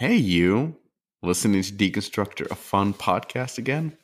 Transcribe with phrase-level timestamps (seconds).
[0.00, 0.76] Hey, you
[1.22, 3.98] listening to Deconstructor, a fun podcast again?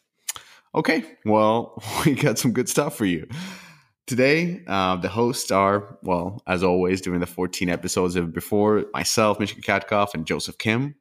[0.74, 3.26] Okay, well, we got some good stuff for you.
[4.06, 9.40] Today, uh, the hosts are, well, as always, doing the 14 episodes of before myself,
[9.40, 10.96] Michail Katkoff, and Joseph Kim.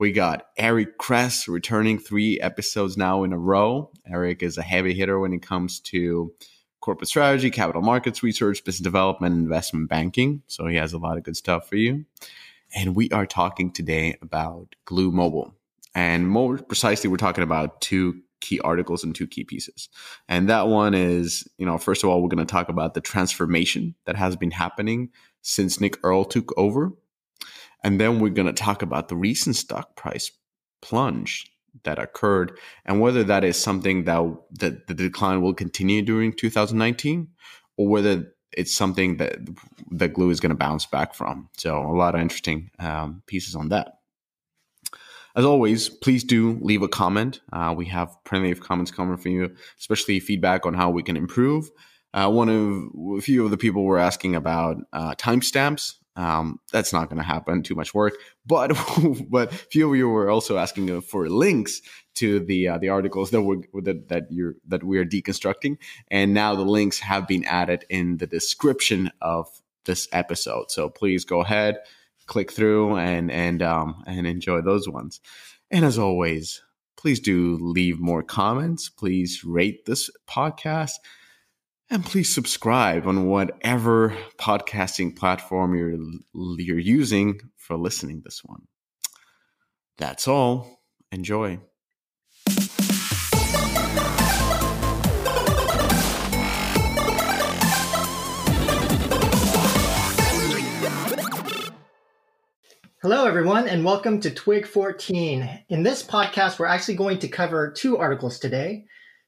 [0.00, 3.92] We got Eric Kress returning three episodes now in a row.
[4.10, 6.32] Eric is a heavy hitter when it comes to
[6.80, 10.42] corporate strategy, capital markets research, business development, investment banking.
[10.46, 12.06] So he has a lot of good stuff for you.
[12.74, 15.54] And we are talking today about Glu Mobile.
[15.94, 19.88] And more precisely, we're talking about two key articles and two key pieces.
[20.28, 23.00] And that one is, you know, first of all, we're going to talk about the
[23.00, 25.10] transformation that has been happening
[25.42, 26.92] since Nick Earl took over.
[27.84, 30.30] And then we're going to talk about the recent stock price
[30.80, 31.46] plunge
[31.84, 37.28] that occurred and whether that is something that, that the decline will continue during 2019
[37.76, 39.38] or whether it's something that
[39.90, 41.48] the Glu is going to bounce back from.
[41.56, 43.98] So a lot of interesting um, pieces on that.
[45.34, 47.40] As always, please do leave a comment.
[47.52, 51.16] Uh, we have plenty of comments coming from you, especially feedback on how we can
[51.16, 51.70] improve.
[52.12, 55.94] Uh, one of a few of the people were asking about uh, timestamps.
[56.14, 57.62] Um, that's not going to happen.
[57.62, 58.14] Too much work.
[58.44, 58.76] But
[59.30, 61.80] but a few of you were also asking for links
[62.14, 66.34] to the uh, the articles that we that that you're that we are deconstructing, and
[66.34, 69.48] now the links have been added in the description of
[69.84, 70.70] this episode.
[70.70, 71.78] So please go ahead,
[72.26, 75.20] click through, and and um and enjoy those ones.
[75.70, 76.62] And as always,
[76.96, 78.88] please do leave more comments.
[78.88, 80.92] Please rate this podcast.
[81.90, 85.98] And please subscribe on whatever podcasting platform you're
[86.58, 88.62] you're using for listening this one.
[89.98, 90.80] That's all.
[91.10, 91.60] Enjoy.
[103.02, 105.64] Hello, everyone, and welcome to Twig 14.
[105.68, 108.84] In this podcast, we're actually going to cover two articles today.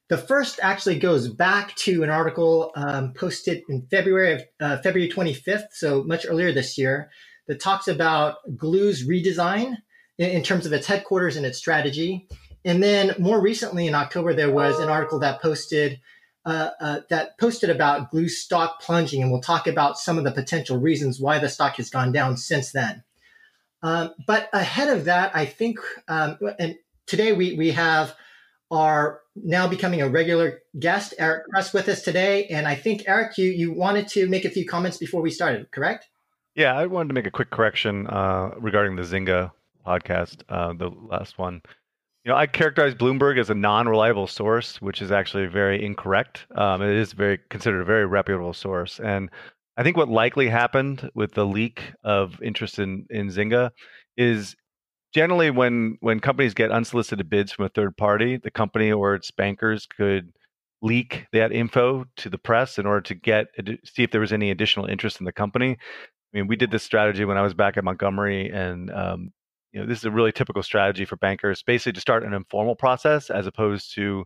[0.07, 5.11] The first actually goes back to an article um, posted in February of uh, February
[5.11, 7.09] 25th, so much earlier this year,
[7.49, 9.75] that talks about Glu's redesign
[10.17, 12.29] in, in terms of its headquarters and its strategy.
[12.63, 15.99] And then more recently in October, there was an article that posted
[16.45, 20.31] uh, uh, that posted about Glu stock plunging, and we'll talk about some of the
[20.31, 23.03] potential reasons why the stock has gone down since then.
[23.83, 26.75] Um, but ahead of that, I think, um, and
[27.05, 28.15] today we, we have
[28.71, 32.45] our now becoming a regular guest, Eric Kress, with us today.
[32.47, 35.71] And I think, Eric, you, you wanted to make a few comments before we started,
[35.71, 36.07] correct?
[36.55, 39.51] Yeah, I wanted to make a quick correction uh, regarding the Zynga
[39.85, 41.61] podcast, uh, the last one.
[42.23, 46.47] You know, I characterize Bloomberg as a non-reliable source, which is actually very incorrect.
[46.55, 49.29] Um, it is very considered a very reputable source, and
[49.77, 53.71] I think what likely happened with the leak of interest in, in Zynga
[54.17, 54.55] is
[55.13, 59.31] generally when when companies get unsolicited bids from a third party, the company or its
[59.31, 60.31] bankers could
[60.81, 63.47] leak that info to the press in order to get
[63.85, 65.71] see if there was any additional interest in the company.
[65.71, 69.31] I mean, we did this strategy when I was back at Montgomery, and um,
[69.71, 72.75] you know, this is a really typical strategy for bankers, basically to start an informal
[72.75, 74.25] process as opposed to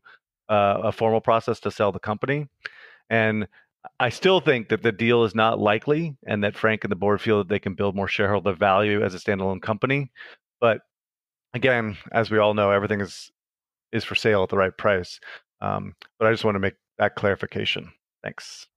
[0.49, 2.47] uh, a formal process to sell the company.
[3.09, 3.47] And
[3.99, 7.21] I still think that the deal is not likely and that Frank and the board
[7.21, 10.11] feel that they can build more shareholder value as a standalone company.
[10.59, 10.81] But
[11.53, 13.31] again, as we all know, everything is
[13.91, 15.19] is for sale at the right price.
[15.61, 17.91] Um, but I just want to make that clarification.
[18.23, 18.67] Thanks.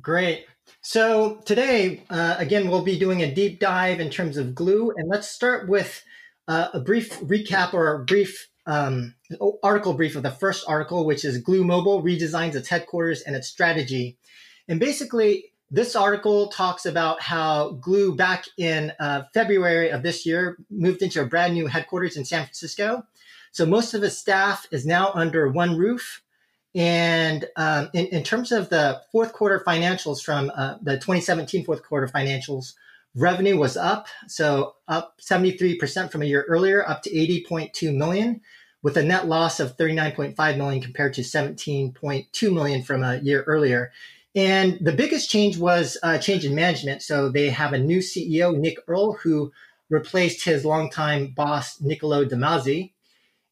[0.00, 0.46] Great.
[0.80, 5.08] So today, uh, again, we'll be doing a deep dive in terms of Glu, and
[5.08, 6.02] let's start with
[6.48, 9.14] uh, a brief recap or a brief um,
[9.62, 13.48] article brief of the first article, which is Glu Mobile redesigns its headquarters and its
[13.48, 14.16] strategy.
[14.68, 20.56] And basically, this article talks about how Glu, back in uh, February of this year,
[20.70, 23.04] moved into a brand new headquarters in San Francisco.
[23.52, 26.22] So most of its staff is now under one roof.
[26.74, 31.84] And um, in, in, terms of the fourth quarter financials from uh, the 2017 fourth
[31.84, 32.74] quarter financials,
[33.14, 34.08] revenue was up.
[34.26, 38.40] So up 73% from a year earlier, up to 80.2 million,
[38.82, 43.92] with a net loss of 39.5 million compared to 17.2 million from a year earlier.
[44.34, 47.02] And the biggest change was a change in management.
[47.02, 49.52] So they have a new CEO, Nick Earl, who
[49.90, 52.92] replaced his longtime boss, Niccolo de Masi.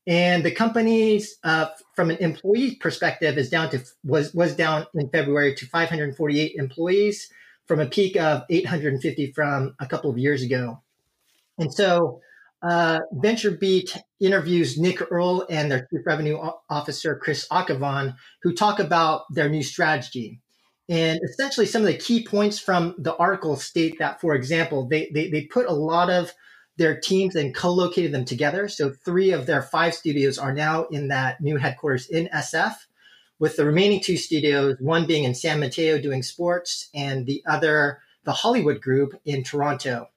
[0.05, 5.09] And the company's, uh, from an employee perspective, is down to was was down in
[5.11, 7.31] February to 548 employees
[7.73, 10.83] from a peak of 850 from a couple of years ago.
[11.57, 12.21] And so,
[12.61, 16.39] uh, VentureBeat interviews Nick Earl and their chief revenue
[16.69, 20.39] officer Chris Akhavan, who talk about their new strategy.
[20.91, 25.11] And essentially, some of the key points from the article state that, for example, they,
[25.15, 26.31] they, they put a lot of
[26.77, 28.69] their teams and co-located them together.
[28.69, 32.75] So three of their five studios are now in that new headquarters in SF,
[33.43, 37.99] with the remaining two studios, one being in San Mateo doing sports, and the other,
[38.23, 40.11] the Hollywood group in Toronto.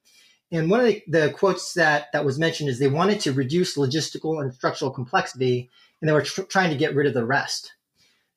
[0.51, 3.77] And one of the, the quotes that that was mentioned is they wanted to reduce
[3.77, 7.73] logistical and structural complexity, and they were tr- trying to get rid of the rest.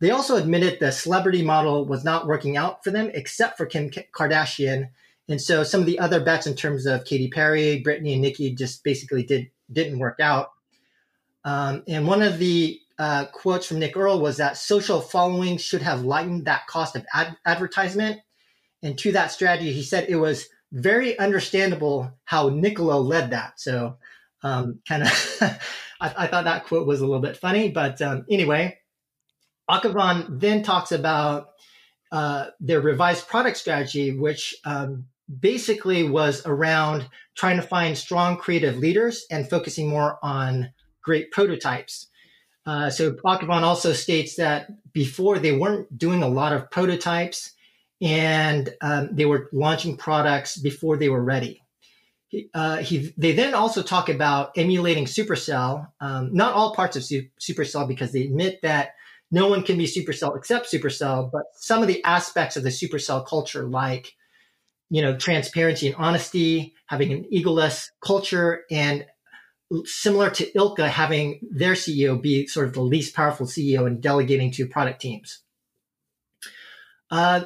[0.00, 3.90] They also admitted the celebrity model was not working out for them, except for Kim
[3.90, 4.88] Kardashian.
[5.28, 8.54] And so some of the other bets in terms of Katy Perry, Britney, and Nicki
[8.54, 10.52] just basically did didn't work out.
[11.44, 15.82] Um, and one of the uh, quotes from Nick Earl was that social following should
[15.82, 18.20] have lightened that cost of ad- advertisement.
[18.82, 23.60] And to that strategy, he said it was very understandable how Niccolo led that.
[23.60, 23.96] So,
[24.42, 25.38] um, kind of,
[26.00, 27.70] I, I, thought that quote was a little bit funny.
[27.70, 28.78] But um, anyway,
[29.70, 31.48] Akhavan then talks about
[32.12, 35.06] uh, their revised product strategy, which um,
[35.40, 40.70] basically was around trying to find strong creative leaders and focusing more on
[41.02, 42.08] great prototypes.
[42.68, 47.54] Uh, so Akhavan also states that before they weren't doing a lot of prototypes
[48.02, 51.62] and um, they were launching products before they were ready.
[52.52, 57.28] Uh, he, they then also talk about emulating Supercell, um, not all parts of Su-
[57.40, 58.90] Supercell, because they admit that
[59.30, 63.26] no one can be Supercell except Supercell, but some of the aspects of the Supercell
[63.26, 64.12] culture, like
[64.90, 69.06] you know transparency and honesty, having an egoless culture, and
[69.84, 74.50] similar to Ilkka having their CEO be sort of the least powerful CEO and delegating
[74.52, 75.40] to product teams.
[77.10, 77.44] Uh,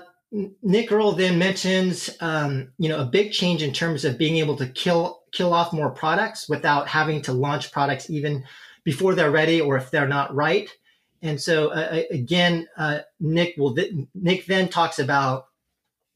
[0.62, 4.56] Nick Earl then mentions, um, you know, a big change in terms of being able
[4.56, 8.44] to kill kill off more products without having to launch products even
[8.84, 10.70] before they're ready or if they're not right.
[11.22, 15.46] And so uh, again, uh, Nick will th- Nick then talks about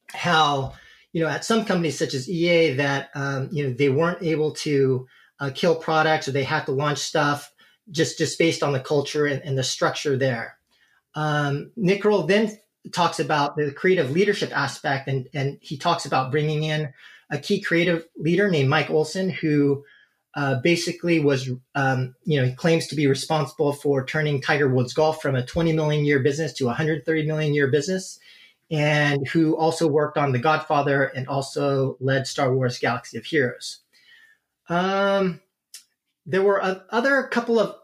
[0.09, 0.75] how
[1.13, 4.53] you know at some companies such as EA that um, you know they weren't able
[4.53, 5.07] to
[5.41, 7.53] uh, kill products or they have to launch stuff
[7.91, 10.59] just just based on the culture and, and the structure there.
[11.15, 12.59] Um, then
[12.93, 16.93] talks about the creative leadership aspect, and and he talks about bringing in
[17.31, 19.85] a key creative leader named Mike Olson who
[20.37, 24.93] uh, basically was, um, you know, he claims to be responsible for turning Tiger Woods
[24.93, 28.19] Golf from a 20 million year business to a 130 million year business,
[28.71, 33.79] and who also worked on The Godfather and also led Star Wars Galaxy of Heroes.
[34.69, 35.41] Um,
[36.25, 37.77] there were a, other couple of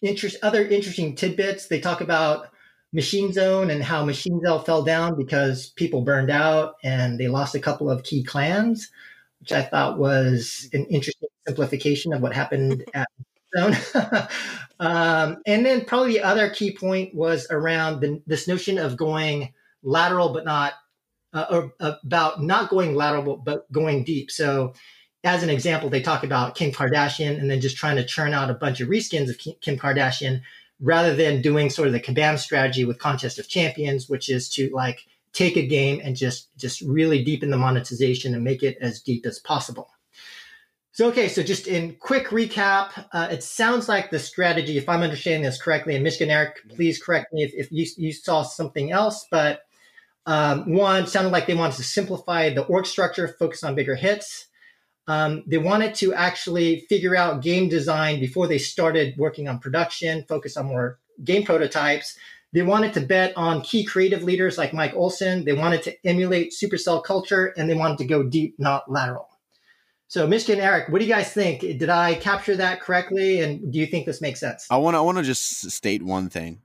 [0.00, 1.68] interest, other interesting tidbits.
[1.68, 2.48] They talk about
[2.92, 7.54] Machine Zone and how Machine Zone fell down because people burned out and they lost
[7.54, 8.90] a couple of key clans
[9.42, 13.08] which I thought was an interesting simplification of what happened at
[13.56, 13.76] Zone.
[14.80, 19.52] um, and then probably the other key point was around the, this notion of going
[19.82, 20.74] lateral, but not
[21.34, 24.30] uh, or about not going lateral, but going deep.
[24.30, 24.74] So,
[25.24, 28.50] as an example, they talk about Kim Kardashian and then just trying to churn out
[28.50, 30.42] a bunch of reskins of Kim Kardashian
[30.80, 34.68] rather than doing sort of the Kabam strategy with Contest of Champions, which is to
[34.70, 39.00] like take a game and just just really deepen the monetization and make it as
[39.00, 39.88] deep as possible.
[40.94, 45.02] So okay, so just in quick recap, uh, it sounds like the strategy, if I'm
[45.02, 48.92] understanding this correctly, and Michail Eric, please correct me if, if you, you saw something
[48.92, 49.62] else, but
[50.26, 54.48] um, one sounded like they wanted to simplify the org structure, focus on bigger hits.
[55.08, 60.24] Um, they wanted to actually figure out game design before they started working on production,
[60.28, 62.16] focus on more game prototypes.
[62.52, 65.44] They wanted to bet on key creative leaders like Mike Olson.
[65.44, 69.28] They wanted to emulate supercell culture and they wanted to go deep, not lateral.
[70.12, 71.62] So, Michail Eric, what do you guys think?
[71.62, 73.40] Did I capture that correctly?
[73.40, 74.66] And do you think this makes sense?
[74.70, 76.60] I want to I want to just state one thing.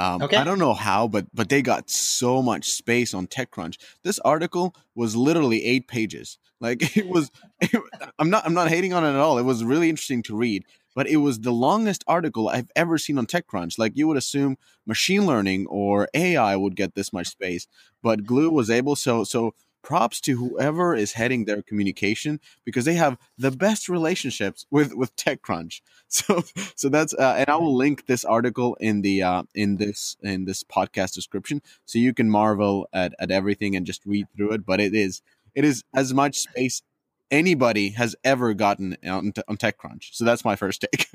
[0.00, 0.38] Um, okay.
[0.38, 3.76] I don't know how, but but they got so much space on TechCrunch.
[4.02, 6.38] This article was literally eight pages.
[6.58, 7.30] Like it was.
[7.60, 7.70] It,
[8.18, 9.36] I'm not I'm not hating on it at all.
[9.36, 10.64] It was really interesting to read,
[10.94, 13.78] but it was the longest article I've ever seen on TechCrunch.
[13.78, 17.66] Like you would assume machine learning or AI would get this much space,
[18.02, 18.96] but Glu was able.
[18.96, 19.52] So so
[19.82, 25.14] props to whoever is heading their communication because they have the best relationships with with
[25.16, 25.80] TechCrunch.
[26.12, 26.42] So
[26.74, 30.44] so that's uh, and I will link this article in the uh, in this in
[30.44, 34.66] this podcast description so you can marvel at at everything and just read through it.
[34.66, 35.22] But it is
[35.54, 36.82] it is as much space
[37.30, 40.14] anybody has ever gotten on, on TechCrunch.
[40.14, 41.08] So that's my first take.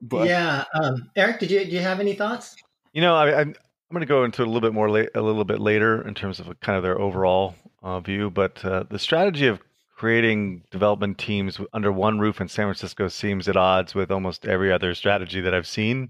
[0.00, 2.56] but yeah, um, Eric, did you do you have any thoughts?
[2.92, 3.54] You know, I, I'm
[3.90, 6.14] I'm going to go into a little bit more la- a little bit later in
[6.14, 9.58] terms of kind of their overall uh, view, but uh, the strategy of
[9.96, 14.72] creating development teams under one roof in San Francisco seems at odds with almost every
[14.72, 16.08] other strategy that I've seen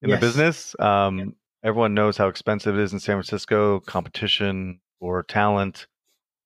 [0.00, 0.18] in yes.
[0.18, 0.76] the business.
[0.80, 1.24] Um, yeah.
[1.64, 5.86] Everyone knows how expensive it is in San Francisco, competition or talent.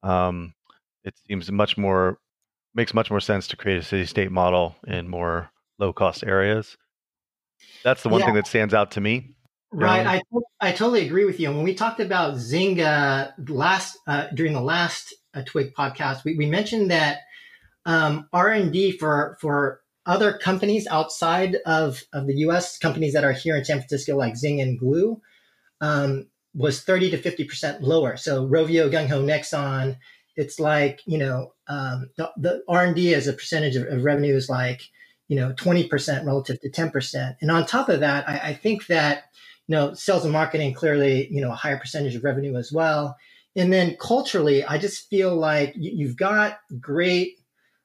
[0.03, 0.53] Um,
[1.05, 2.19] it seems much more
[2.75, 6.77] makes much more sense to create a city state model in more low cost areas.
[7.85, 8.27] That's the one yeah.
[8.27, 9.31] thing that stands out to me.
[9.73, 10.21] Right, I
[10.61, 11.49] I totally agree with you.
[11.49, 16.37] And when we talked about Zynga last uh, during the last uh, Twig podcast, we,
[16.37, 17.21] we mentioned that
[17.87, 22.77] um, R and D for for other companies outside of, of the U.S.
[22.77, 25.21] companies that are here in San Francisco, like Zing and Glu,
[25.81, 28.19] um, was thirty to fifty percent lower.
[28.19, 29.97] So Rovio, Gung Ho, Nexon,
[30.37, 34.35] it's like you know um, the, R and D as a percentage of, of, revenue
[34.35, 34.83] is like
[35.29, 37.37] you know twenty percent relative to ten percent.
[37.41, 39.25] And on top of that, I, I think that
[39.73, 43.17] know, sales and marketing clearly, you know, a higher percentage of revenue as well.
[43.57, 47.39] And then culturally, I just feel like you've got great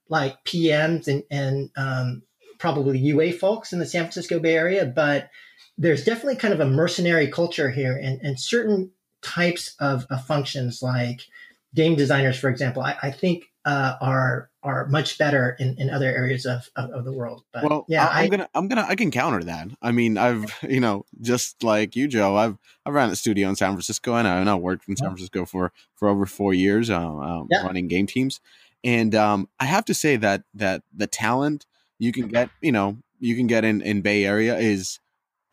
[0.10, 2.22] like PMs and, and um,
[2.60, 5.29] probably UA folks in the San Francisco Bay Area, but
[5.77, 8.91] there's definitely kind of a mercenary culture here and, and certain
[9.22, 11.22] types of, of functions like
[11.77, 16.07] game designers, for example, I, I think uh, are are much better in, in other
[16.07, 17.43] areas of, of, of the world.
[17.53, 19.69] But well, yeah, I, am gonna I'm gonna I can counter that.
[19.81, 23.55] I mean, I've you know just like you, Joe, I've I've ran a studio in
[23.55, 26.89] San Francisco, and I, and I worked in San Francisco for for over four years,
[26.89, 27.63] uh, um, yeah.
[27.63, 28.41] running game teams,
[28.84, 31.67] and um, I have to say that that the talent
[32.00, 35.00] you can get, you know, you can get in in Bay Area is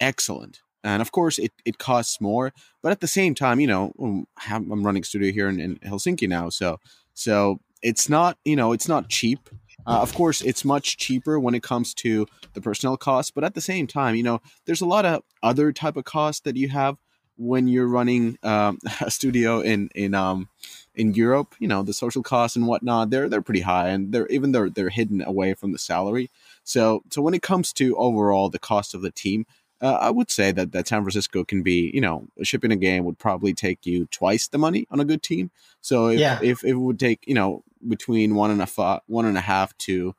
[0.00, 0.60] excellent.
[0.84, 4.26] And of course, it, it costs more, but at the same time, you know, um,
[4.48, 6.78] I'm running studio here in, in Helsinki now, so
[7.14, 9.48] so it's not you know it's not cheap
[9.86, 13.54] uh, of course, it's much cheaper when it comes to the personnel costs, but at
[13.54, 16.68] the same time, you know, there's a lot of other type of costs that you
[16.70, 16.96] have
[17.36, 20.48] when you're running um, a studio in in um
[20.94, 21.54] in Europe.
[21.58, 24.70] You know, the social costs and whatnot they're they're pretty high, and they're even they're
[24.70, 26.30] they're hidden away from the salary.
[26.62, 29.46] So so when it comes to overall the cost of the team.
[29.84, 33.04] Uh, I would say that, that San Francisco can be, you know, shipping a game
[33.04, 35.50] would probably take you twice the money on a good team.
[35.82, 36.38] So if, yeah.
[36.40, 39.76] if, if it would take, you know, between one and a one and a half
[39.78, 40.14] to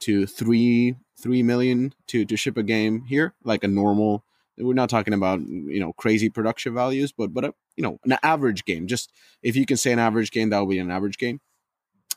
[0.00, 4.24] to three three million to to ship a game here, like a normal.
[4.58, 8.18] We're not talking about you know crazy production values, but but a, you know an
[8.24, 8.88] average game.
[8.88, 11.40] Just if you can say an average game, that would be an average game.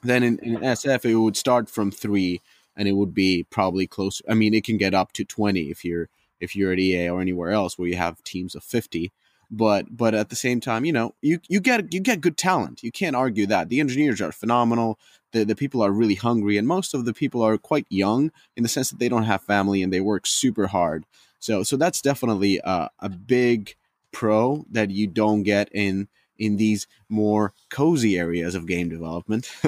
[0.01, 2.41] Then in, in SF, it would start from three,
[2.75, 4.23] and it would be probably close.
[4.27, 7.21] I mean, it can get up to twenty if you're if you're at EA or
[7.21, 9.11] anywhere else where you have teams of fifty
[9.51, 12.83] but but at the same time, you know, you you get you get good talent.
[12.83, 13.69] You can't argue that.
[13.69, 14.99] The engineers are phenomenal.
[15.31, 18.63] The the people are really hungry, and most of the people are quite young in
[18.63, 21.05] the sense that they don't have family and they work super hard.
[21.39, 23.75] So so that's definitely a, a big
[24.11, 29.51] pro that you don't get in in these more cozy areas of game development.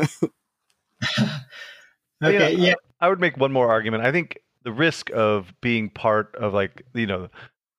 [2.24, 2.76] okay, yeah.
[3.00, 4.06] I would make one more argument.
[4.06, 7.30] I think the risk of being part of like, you know,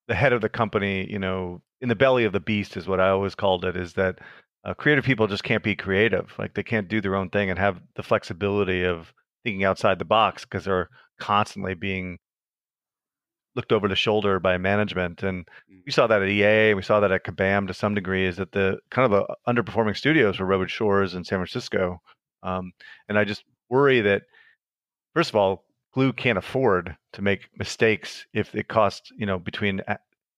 [0.09, 3.01] the head of the company, you know, in the belly of the beast is what
[3.01, 3.77] I always called it.
[3.77, 4.19] Is that
[4.65, 6.33] uh, creative people just can't be creative.
[6.39, 9.13] Like they can't do their own thing and have the flexibility of
[9.45, 12.19] thinking outside the box because they're constantly being
[13.55, 15.23] looked over the shoulder by management.
[15.23, 15.83] And mm.
[15.85, 18.27] we saw that at EA, and we saw that at Kabam to some degree.
[18.27, 22.01] Is that the kind of the underperforming studios were Redwood Shores in San Francisco.
[22.43, 22.73] Um,
[23.09, 24.23] and I just worry that
[25.15, 29.81] first of all, Glu can't afford to make mistakes if it costs you know between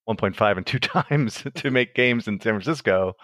[0.08, 3.14] 1.5 and two times to make games in San Francisco.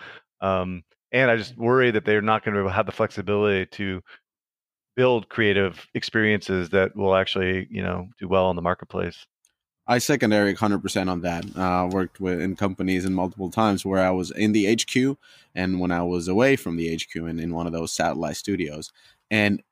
[0.40, 0.82] Um,
[1.12, 4.00] and I just worry that they're not going to have the flexibility to
[4.96, 9.26] build creative experiences that will actually, you know, do well in the marketplace.
[9.86, 11.44] I second Eric 100% on that.
[11.56, 15.18] Uh, worked with in companies in multiple times where I was in the HQ
[15.54, 18.92] and when I was away from the HQ and in one of those satellite studios.
[19.30, 19.62] And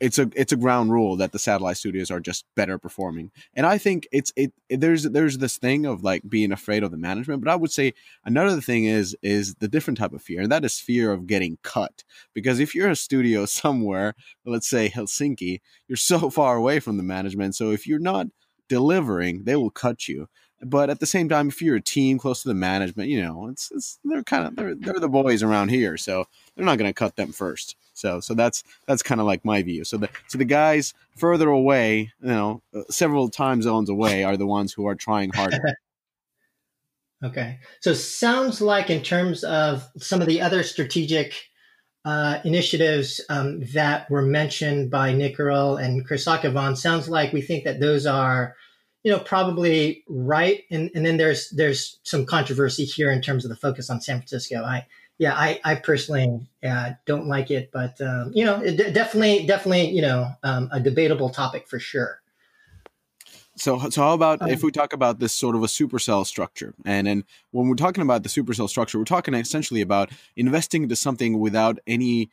[0.00, 3.30] it's a it's a ground rule that the satellite studios are just better performing.
[3.54, 6.90] And i think it's it, it, there's there's this thing of like being afraid of
[6.90, 7.92] the management but i would say
[8.24, 11.58] another thing is is the different type of fear and that is fear of getting
[11.62, 12.04] cut.
[12.34, 14.14] Because if you're a studio somewhere
[14.44, 18.26] let's say helsinki you're so far away from the management so if you're not
[18.68, 20.28] delivering they will cut you
[20.62, 23.48] but at the same time if you're a team close to the management you know
[23.48, 26.88] it's, it's they're kind of they're, they're the boys around here so they're not going
[26.88, 29.84] to cut them first so so that's that's kind of like my view.
[29.84, 34.38] So the so the guys further away, you know, uh, several time zones away, are
[34.38, 35.60] the ones who are trying harder.
[37.24, 41.34] okay, so sounds like in terms of some of the other strategic
[42.06, 47.80] uh, initiatives um, that were mentioned by Nick and Chris sounds like we think that
[47.80, 48.56] those are
[49.02, 53.48] you know probably right and, and then there's there's some controversy here in terms of
[53.48, 54.86] the focus on san francisco i
[55.20, 59.90] yeah, I, I personally uh, don't like it, but um, you know, it, definitely, definitely,
[59.90, 62.22] you know, um, a debatable topic for sure.
[63.54, 66.74] So, so how about um, if we talk about this sort of a supercell structure?
[66.86, 70.96] And and when we're talking about the supercell structure, we're talking essentially about investing into
[70.96, 72.30] something without any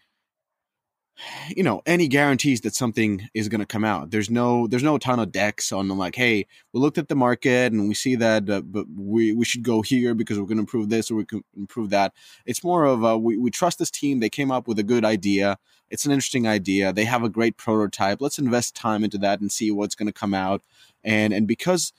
[1.50, 4.12] you know any guarantees that something is going to come out.
[4.12, 7.16] There's no there's no ton of decks on them like hey we looked at the
[7.16, 10.58] market and we see that uh, but we, we should go here because we're going
[10.58, 12.14] to improve this or we can improve that.
[12.46, 14.20] It's more of a, we, we trust this team.
[14.20, 15.58] They came up with a good idea.
[15.90, 16.94] It's an interesting idea.
[16.94, 18.22] They have a great prototype.
[18.22, 20.62] Let's invest time into that and see what's going to come out.
[21.04, 21.94] And and because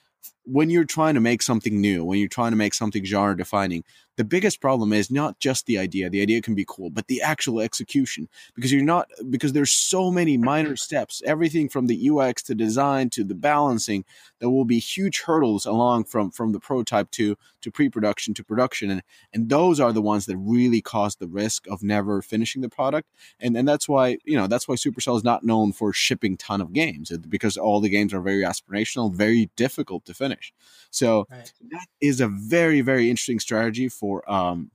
[0.45, 3.85] when you're trying to make something new, when you're trying to make something genre defining,
[4.19, 6.11] the biggest problem is not just the idea.
[6.11, 10.11] The idea can be cool, but the actual execution because you're not because there's so
[10.11, 14.05] many minor steps, everything from the UX to design to the balancing.
[14.41, 18.91] There will be huge hurdles along from from the prototype to to pre-production to production,
[18.91, 22.69] and and those are the ones that really cause the risk of never finishing the
[22.69, 23.09] product.
[23.39, 26.61] And and that's why you know that's why Supercell is not known for shipping ton
[26.61, 30.53] of games because all the games are very aspirational, very difficult to finish.
[30.91, 31.53] So right.
[31.71, 34.71] that is a very very interesting strategy for um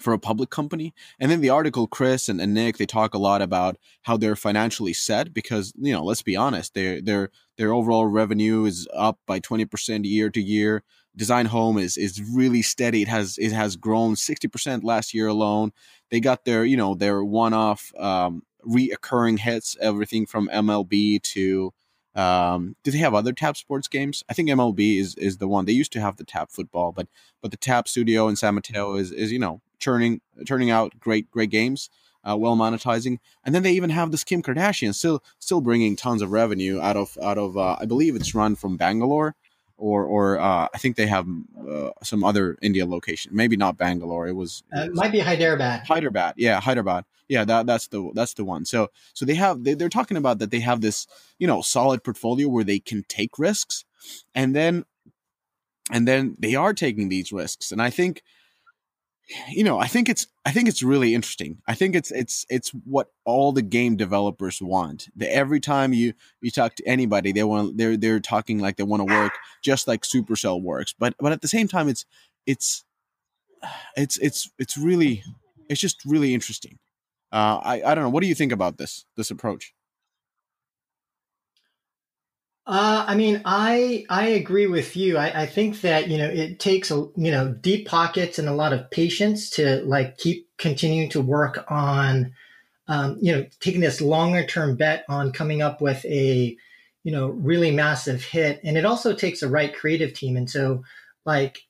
[0.00, 0.94] for a public company.
[1.20, 4.36] And then the article, Chris and, and Nick, they talk a lot about how they're
[4.36, 9.18] financially set because, you know, let's be honest, their their their overall revenue is up
[9.26, 10.82] by 20% year to year.
[11.14, 13.02] Design Home is is really steady.
[13.02, 15.72] It has it has grown 60% last year alone.
[16.10, 21.74] They got their, you know, their one-off um reoccurring hits, everything from MLB to
[22.14, 24.22] um, do they have other tap sports games?
[24.28, 25.64] I think MLB is is the one.
[25.64, 27.08] They used to have the tap football, but
[27.40, 31.30] but the tap studio in San Mateo is is you know churning turning out great
[31.30, 31.88] great games,
[32.28, 36.20] uh, well monetizing, and then they even have this Kim Kardashian still still bringing tons
[36.20, 39.34] of revenue out of out of uh, I believe it's run from Bangalore,
[39.82, 41.26] or or uh, I think they have
[41.68, 43.34] uh, some other India location.
[43.34, 44.28] Maybe not Bangalore.
[44.28, 45.86] It was, it uh, was might be Hyderabad.
[45.86, 47.04] Hyderabad, yeah, Hyderabad.
[47.28, 48.64] Yeah, that that's the that's the one.
[48.64, 51.08] So so they have they, they're talking about that they have this
[51.38, 53.84] you know solid portfolio where they can take risks,
[54.36, 54.84] and then
[55.90, 58.22] and then they are taking these risks, and I think
[59.48, 61.58] you know i think it's i think it's really interesting.
[61.66, 65.08] I think it's it's it's what all the game developers want.
[65.16, 68.82] That every time you you talk to anybody they want they're they're talking like they
[68.82, 70.94] want to work just like supercell works.
[70.98, 72.04] But but at the same time it's
[72.46, 72.84] it's
[73.96, 75.22] it's it's it's really
[75.68, 76.78] it's just really interesting.
[77.32, 78.10] Uh i i don't know.
[78.10, 79.72] What do you think about this this approach
[82.64, 85.16] uh, I mean, I I agree with you.
[85.18, 88.54] I, I think that you know it takes a you know deep pockets and a
[88.54, 92.32] lot of patience to like keep continuing to work on,
[92.86, 96.56] um, you know, taking this longer term bet on coming up with a,
[97.02, 98.60] you know, really massive hit.
[98.62, 100.36] And it also takes a right creative team.
[100.36, 100.84] And so,
[101.24, 101.62] like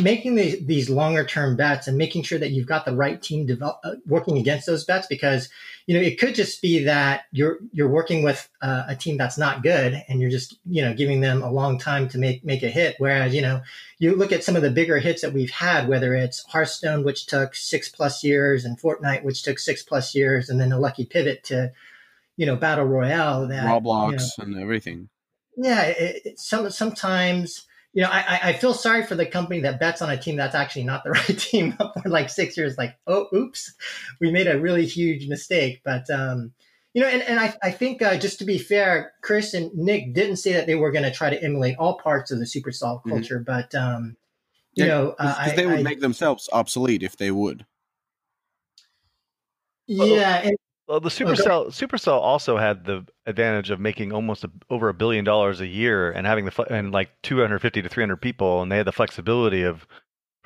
[0.00, 3.46] making these, these longer term bets and making sure that you've got the right team
[3.46, 5.48] develop, uh, working against those bets because
[5.86, 9.38] you know it could just be that you're you're working with uh, a team that's
[9.38, 12.64] not good and you're just you know giving them a long time to make make
[12.64, 12.96] a hit.
[12.98, 13.60] Whereas you know
[13.98, 17.26] you look at some of the bigger hits that we've had whether it's Hearthstone which
[17.26, 21.04] took 6 plus years and Fortnite which took 6 plus years and then a lucky
[21.04, 21.70] pivot to
[22.36, 25.08] you know battle royale that Roblox you know, and everything.
[25.56, 29.80] Yeah it, it, some sometimes you know, I, I feel sorry for the company that
[29.80, 31.72] bets on a team that's actually not the right team
[32.02, 32.76] for like six years.
[32.76, 33.74] Like, oh, oops,
[34.20, 35.80] we made a really huge mistake.
[35.84, 36.52] But um,
[36.94, 40.14] you know, and, and I, I think uh, just to be fair, Chris and Nick
[40.14, 42.70] didn't say that they were going to try to emulate all parts of the super
[42.70, 43.08] mm-hmm.
[43.08, 43.44] culture, mm-hmm.
[43.44, 44.16] but um,
[44.74, 47.66] you yeah, know, because uh, they would I, make themselves obsolete if they would.
[49.86, 50.56] Yeah, and
[50.88, 51.86] well, the oh, Supercell okay.
[51.86, 56.10] Supercell also had the advantage of making almost a, over a billion dollars a year
[56.10, 59.86] and having the and like 250 to 300 people, and they had the flexibility of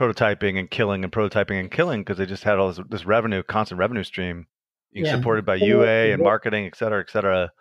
[0.01, 3.45] prototyping and killing and prototyping and killing because they just had all this, this revenue,
[3.45, 4.47] constant revenue stream
[4.93, 5.15] being yeah.
[5.15, 7.53] supported by UA and marketing, et cetera, et cetera.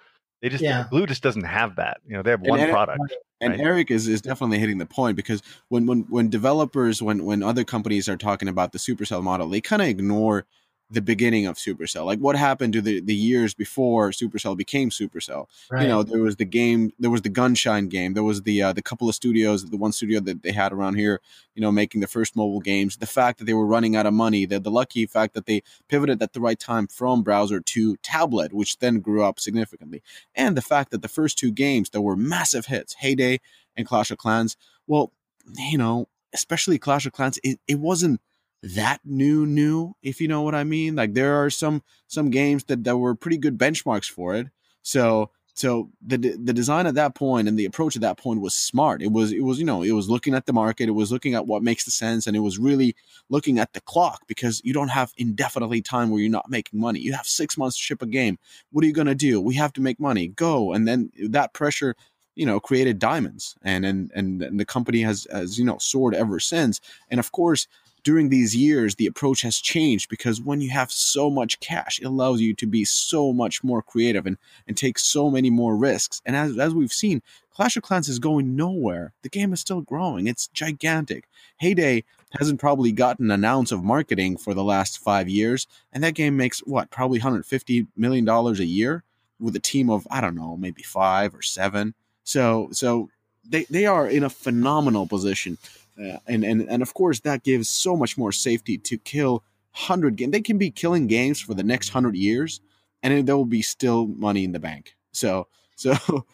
[0.42, 0.88] They just yeah.
[0.90, 2.00] Glu just doesn't have that.
[2.08, 3.14] You know, they have one and product.
[3.42, 3.60] And right?
[3.60, 7.64] Eric is, is definitely hitting the point because when when when developers when when other
[7.64, 10.48] companies are talking about the Supercell model, they kind of ignore
[10.92, 12.06] the beginning of Supercell.
[12.06, 15.48] Like what happened to the, the years before Supercell became Supercell.
[15.70, 15.84] Right.
[15.84, 18.74] You know, there was the game, there was the Gunshine game, there was the uh,
[18.74, 21.22] the couple of studios, the one studio that they had around here,
[21.56, 22.98] you know, making the first mobile games.
[22.98, 25.64] The fact that they were running out of money, the, the lucky fact that they
[25.88, 30.04] pivoted at the right time from browser to tablet, which then grew up significantly,
[30.36, 33.40] and the fact that the first two games that were massive hits, Hay Day
[33.78, 35.14] and Clash of Clans, well,
[35.58, 38.20] you know, especially Clash of Clans, it, it wasn't
[38.64, 40.96] that new new if you know what i mean?
[40.96, 44.48] Like there are some some games that, that were pretty good benchmarks for it.
[44.84, 48.54] So so the the design at that point and the approach at that point was
[48.54, 49.02] smart.
[49.02, 50.88] It was it was you know it was looking at the market.
[50.88, 52.96] It was looking at what makes the sense and it was really
[53.30, 57.00] looking at the clock because you don't have indefinitely time where you're not making money.
[57.00, 58.38] You have six months to ship a game.
[58.72, 59.42] What are you going to do?
[59.42, 60.30] We have to make money.
[60.30, 60.72] Go.
[60.74, 61.96] And then that pressure
[62.36, 63.56] you know created diamonds.
[63.64, 66.82] And and and, and the company has has you know soared ever since.
[67.10, 67.68] And of course
[68.04, 72.06] during these years the approach has changed because when you have so much cash it
[72.06, 76.22] allows you to be so much more creative and and take so many more risks.
[76.26, 77.22] And as, as we've seen
[77.54, 79.14] clash of clans is going nowhere.
[79.22, 80.28] The game is still growing.
[80.28, 81.26] It's gigantic.
[81.58, 82.04] Hay Day
[82.40, 85.68] hasn't probably gotten an ounce of marketing for the last five years.
[85.92, 89.04] And that game makes what probably 150 million dollars a year
[89.42, 91.94] with a team of i don't know maybe five or seven
[92.32, 93.10] so so
[93.48, 95.58] they, they are in a phenomenal position
[96.00, 100.16] uh, and, and and of course that gives so much more safety to kill 100
[100.16, 102.62] games they can be killing games for the next 100 years
[103.04, 104.96] and there will be still money in the bank.
[105.12, 105.94] So so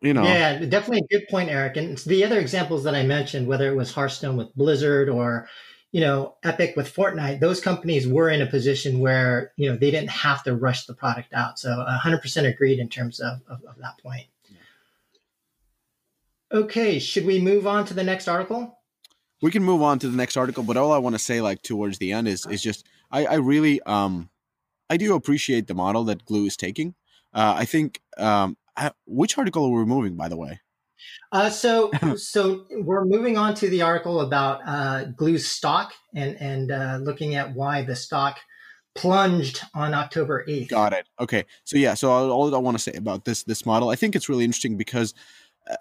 [0.00, 0.24] you know.
[0.24, 3.76] Yeah definitely a good point eric and the other examples that i mentioned whether it
[3.76, 5.48] was hearthstone with blizzard or
[5.92, 9.92] you know epic with fortnite those companies were in a position where you know they
[9.92, 11.58] didn't have to rush the product out.
[11.58, 14.26] So 100% agreed in terms of, of, of that point
[16.52, 18.78] Okay, should we move on to the next article?
[19.40, 21.62] We can move on to the next article, but all I want to say, like
[21.62, 24.30] towards the end, is is just I, I really um
[24.90, 26.94] I do appreciate the model that Glu is taking.
[27.32, 30.60] Uh, I think um I, which article are we moving, by the way?
[31.32, 36.70] Uh, so so we're moving on to the article about uh, Glu's stock and and
[36.70, 38.38] uh, looking at why the stock
[38.94, 40.68] plunged on October 8th.
[40.68, 41.06] Got it.
[41.18, 41.46] Okay.
[41.64, 44.14] So yeah, so all, all I want to say about this this model, I think
[44.14, 45.14] it's really interesting because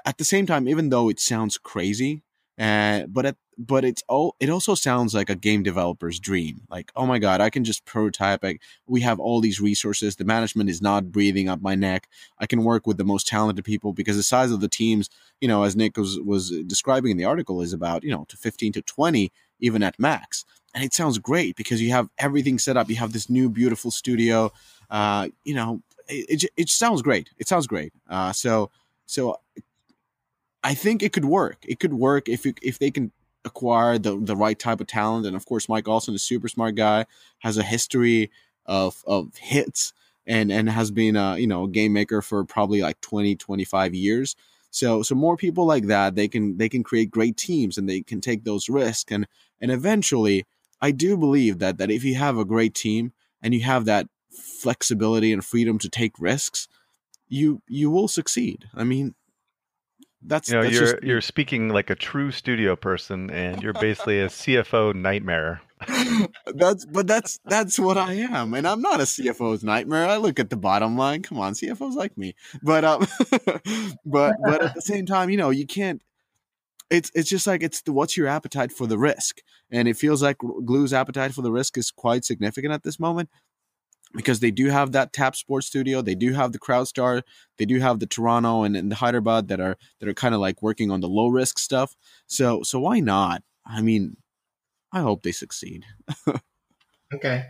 [0.06, 2.24] at the same time, even though it sounds crazy,
[2.60, 6.62] uh, but it, but it's all it also sounds like a game developer's dream.
[6.70, 8.44] Like, oh my god, I can just prototype.
[8.44, 10.16] Like, we have all these resources.
[10.16, 12.08] The management is not breathing up my neck.
[12.40, 15.48] I can work with the most talented people because the size of the teams, you
[15.48, 18.72] know, as Nick was was describing in the article, is about you know to fifteen
[18.74, 20.44] to twenty even at max.
[20.74, 22.90] And it sounds great because you have everything set up.
[22.90, 24.52] You have this new beautiful studio.
[24.90, 27.30] Uh, you know, it, it, it sounds great.
[27.38, 27.94] It sounds great.
[28.10, 28.72] Uh, so
[29.06, 29.38] so
[30.64, 31.58] I think it could work.
[31.64, 33.12] It could work if you, if they can
[33.44, 35.26] acquire the the right type of talent.
[35.26, 37.06] And of course, Mike Olson is a super smart guy,
[37.40, 38.32] has a history
[38.66, 39.94] of of hits,
[40.28, 44.36] and and has been a you know game maker for probably like 20, 25 years.
[44.70, 48.02] So so more people like that, they can they can create great teams and they
[48.02, 49.12] can take those risks.
[49.12, 49.28] And
[49.60, 50.46] and eventually,
[50.80, 54.08] I do believe that that if you have a great team and you have that
[54.30, 56.68] flexibility and freedom to take risks,
[57.28, 58.66] you you will succeed.
[58.76, 59.16] I mean,
[60.24, 63.74] that's you know that's you're just, you're speaking like a true studio person, and you're
[63.74, 65.62] basically a CFO nightmare.
[66.54, 70.08] that's but that's that's what I am, and I'm not a CFO's nightmare.
[70.08, 71.24] I look at the bottom line.
[71.24, 73.08] Come on, CFOs like me, but um,
[74.06, 76.02] but but at the same time, you know, you can't.
[76.90, 79.38] It's it's just like it's the, what's your appetite for the risk,
[79.72, 83.30] and it feels like Glu's appetite for the risk is quite significant at this moment
[84.14, 87.22] because they do have that tap sports studio they do have the crowdstar
[87.58, 90.42] they do have the toronto and, and the hyderabad that are that are kind of
[90.42, 91.96] like working on the low risk stuff.
[92.28, 93.44] So so why not?
[93.66, 94.18] I mean
[94.92, 95.86] i hope they succeed.
[97.14, 97.44] Okay.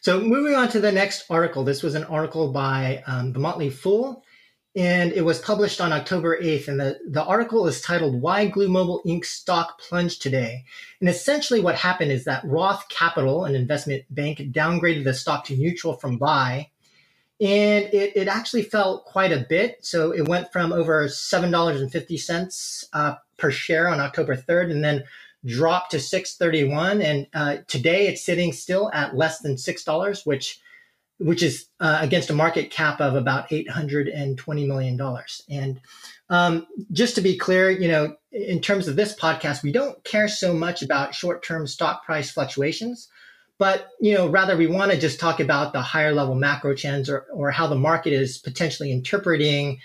[0.00, 3.68] So moving on to the next article this was an article by um, the motley
[3.68, 4.22] fool
[4.78, 6.68] and it was published on October 8th.
[6.68, 9.24] And the, the article is titled Why Glu Mobile Inc.
[9.24, 10.64] Stock Plunged Today.
[11.00, 15.56] And essentially, what happened is that Roth Capital, an investment bank, downgraded the stock to
[15.56, 16.70] neutral from buy.
[17.40, 19.84] And it, it actually fell quite a bit.
[19.84, 25.02] So it went from over $7.50 uh, per share on October 3rd and then
[25.44, 30.60] dropped to 631 and uh, today it's sitting still at less than $6 which
[31.18, 35.00] which is uh, against a market cap of about $820 million.
[35.50, 35.80] And
[36.30, 40.28] um, just to be clear, you know, in terms of this podcast, we don't care
[40.28, 43.08] so much about short-term stock price fluctuations,
[43.58, 47.10] but you know, rather we want to just talk about the higher level macro trends
[47.10, 49.80] or, or how the market is potentially interpreting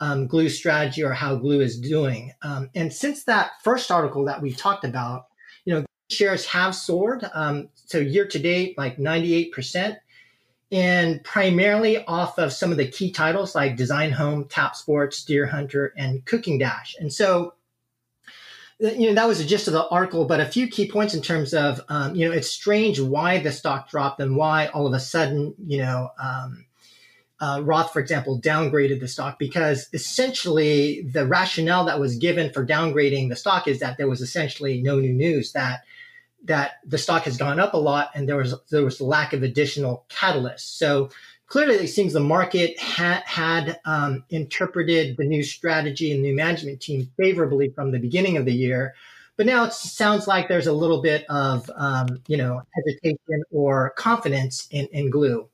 [0.00, 2.32] um, Glu strategy or how Glu is doing.
[2.40, 5.26] Um, and since that first article that we talked about,
[5.66, 7.28] you know, shares have soared.
[7.34, 9.98] Um, so year to date, like 98%
[10.72, 15.46] and primarily off of some of the key titles like Design Home, Tap Sports, Deer
[15.46, 16.94] Hunter, and Cooking Dash.
[17.00, 17.54] And so,
[18.78, 21.22] you know, that was the gist of the article, but a few key points in
[21.22, 24.92] terms of, um, you know, it's strange why the stock dropped and why all of
[24.92, 26.64] a sudden, you know, um,
[27.40, 32.64] uh, Roth, for example, downgraded the stock because essentially the rationale that was given for
[32.64, 35.82] downgrading the stock is that there was essentially no new news that
[36.44, 39.42] that the stock has gone up a lot and there was there was lack of
[39.42, 40.60] additional catalysts.
[40.60, 41.10] So
[41.46, 46.80] clearly it seems the market ha- had um, interpreted the new strategy and new management
[46.80, 48.94] team favorably from the beginning of the year.
[49.36, 53.90] But now it sounds like there's a little bit of um, you know hesitation or
[53.96, 55.48] confidence in, in Glu.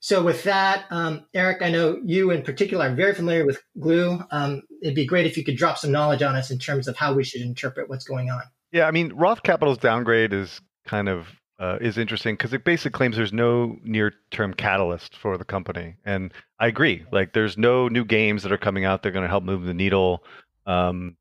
[0.00, 4.22] So with that, um, Eric, I know you in particular are very familiar with Glu.
[4.30, 6.96] Um, it'd be great if you could drop some knowledge on us in terms of
[6.96, 8.42] how we should interpret what's going on.
[8.72, 11.26] Yeah, I mean, Roth Capital's downgrade is kind of
[11.58, 16.32] uh, is interesting because it basically claims there's no near-term catalyst for the company, and
[16.60, 17.04] I agree.
[17.10, 19.02] Like, there's no new games that are coming out.
[19.02, 20.22] that are going to help move the needle,
[20.66, 21.16] um,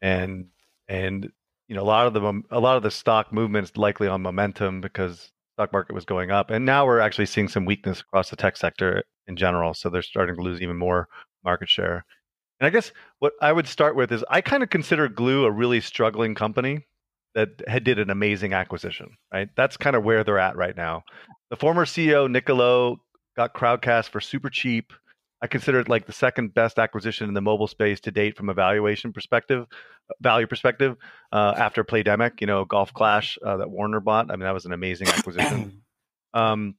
[0.00, 0.46] and
[0.88, 1.30] and
[1.68, 4.22] you know a lot of the a lot of the stock movement is likely on
[4.22, 8.30] momentum because stock market was going up, and now we're actually seeing some weakness across
[8.30, 9.74] the tech sector in general.
[9.74, 11.08] So they're starting to lose even more
[11.44, 12.04] market share.
[12.60, 15.50] And I guess what I would start with is I kind of consider Glu a
[15.50, 16.86] really struggling company
[17.34, 19.16] that had did an amazing acquisition.
[19.32, 21.04] Right, that's kind of where they're at right now.
[21.50, 23.00] The former CEO Niccolo
[23.36, 24.92] got Crowdstar for super cheap.
[25.40, 28.48] I consider it like the second best acquisition in the mobile space to date from
[28.48, 29.66] a valuation perspective,
[30.20, 30.96] value perspective.
[31.30, 34.30] Uh, after Playdemic, you know, Golf Clash uh, that Warner bought.
[34.30, 35.82] I mean, that was an amazing acquisition.
[36.34, 36.74] um,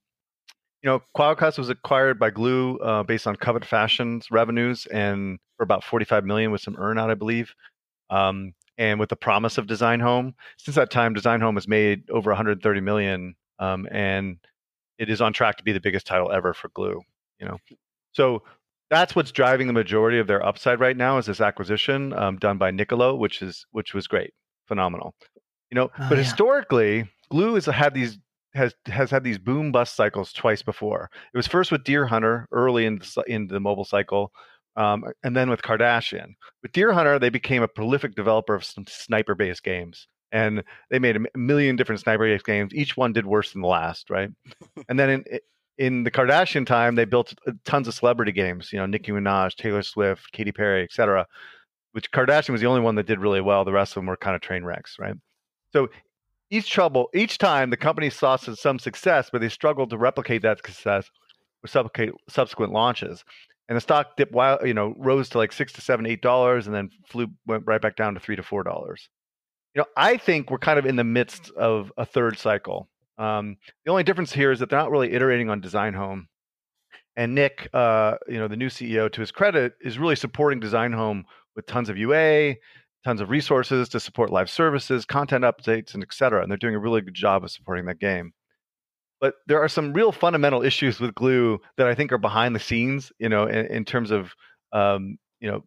[0.82, 5.64] you know, Crowdstar was acquired by Glu uh, based on Covet Fashion's revenues and for
[5.64, 7.54] about 45 million with some earnout, I believe.
[8.10, 12.10] Um, and with the promise of Design Home, since that time, Design Home has made
[12.10, 14.38] over 130 million, um, and
[14.98, 17.02] it is on track to be the biggest title ever for Glu.
[17.40, 17.58] You know,
[18.14, 18.44] so
[18.90, 22.58] that's what's driving the majority of their upside right now is this acquisition um, done
[22.58, 24.34] by Niccolo, which is which was great,
[24.66, 25.14] phenomenal.
[25.70, 26.24] You know, oh, but yeah.
[26.24, 28.18] historically, Glu has had these
[28.54, 31.10] has has had these boom bust cycles twice before.
[31.34, 34.32] It was first with Deer Hunter early in the, in the mobile cycle,
[34.76, 36.34] um, and then with Kardashian.
[36.64, 41.00] With Deer Hunter, they became a prolific developer of some sniper based games, and they
[41.00, 42.74] made a million different sniper based games.
[42.74, 44.30] Each one did worse than the last, right?
[44.90, 45.40] and then in
[45.78, 48.72] in the Kardashian time, they built uh, tons of celebrity games.
[48.74, 51.26] You know, Nicki Minaj, Taylor Swift, Katy Perry, etc.
[51.94, 53.64] Which Kardashian was the only one that did really well.
[53.64, 55.16] The rest of them were kind of train wrecks, right?
[55.72, 55.88] So
[56.52, 60.58] each trouble, each time the company saw some success, but they struggled to replicate that
[60.58, 61.10] success
[61.62, 61.76] with
[62.30, 63.24] subsequent launches.
[63.68, 66.66] And the stock dipped, wild, you know, rose to like six to seven, eight dollars,
[66.66, 69.10] and then flew went right back down to three to four dollars.
[69.76, 72.90] You know, I think we're kind of in the midst of a third cycle.
[73.20, 76.28] Um, the only difference here is that they're not really iterating on Design Home.
[77.16, 80.94] And Nick, uh, you know, the new CEO, to his credit, is really supporting Design
[80.94, 82.56] Home with tons of UA,
[83.04, 86.42] tons of resources to support live services, content updates, and et cetera.
[86.42, 88.34] And they're doing a really good job of supporting that game.
[89.22, 92.60] But there are some real fundamental issues with Glu that I think are behind the
[92.60, 94.34] scenes, you know, in, in terms of,
[94.72, 95.64] um, you know,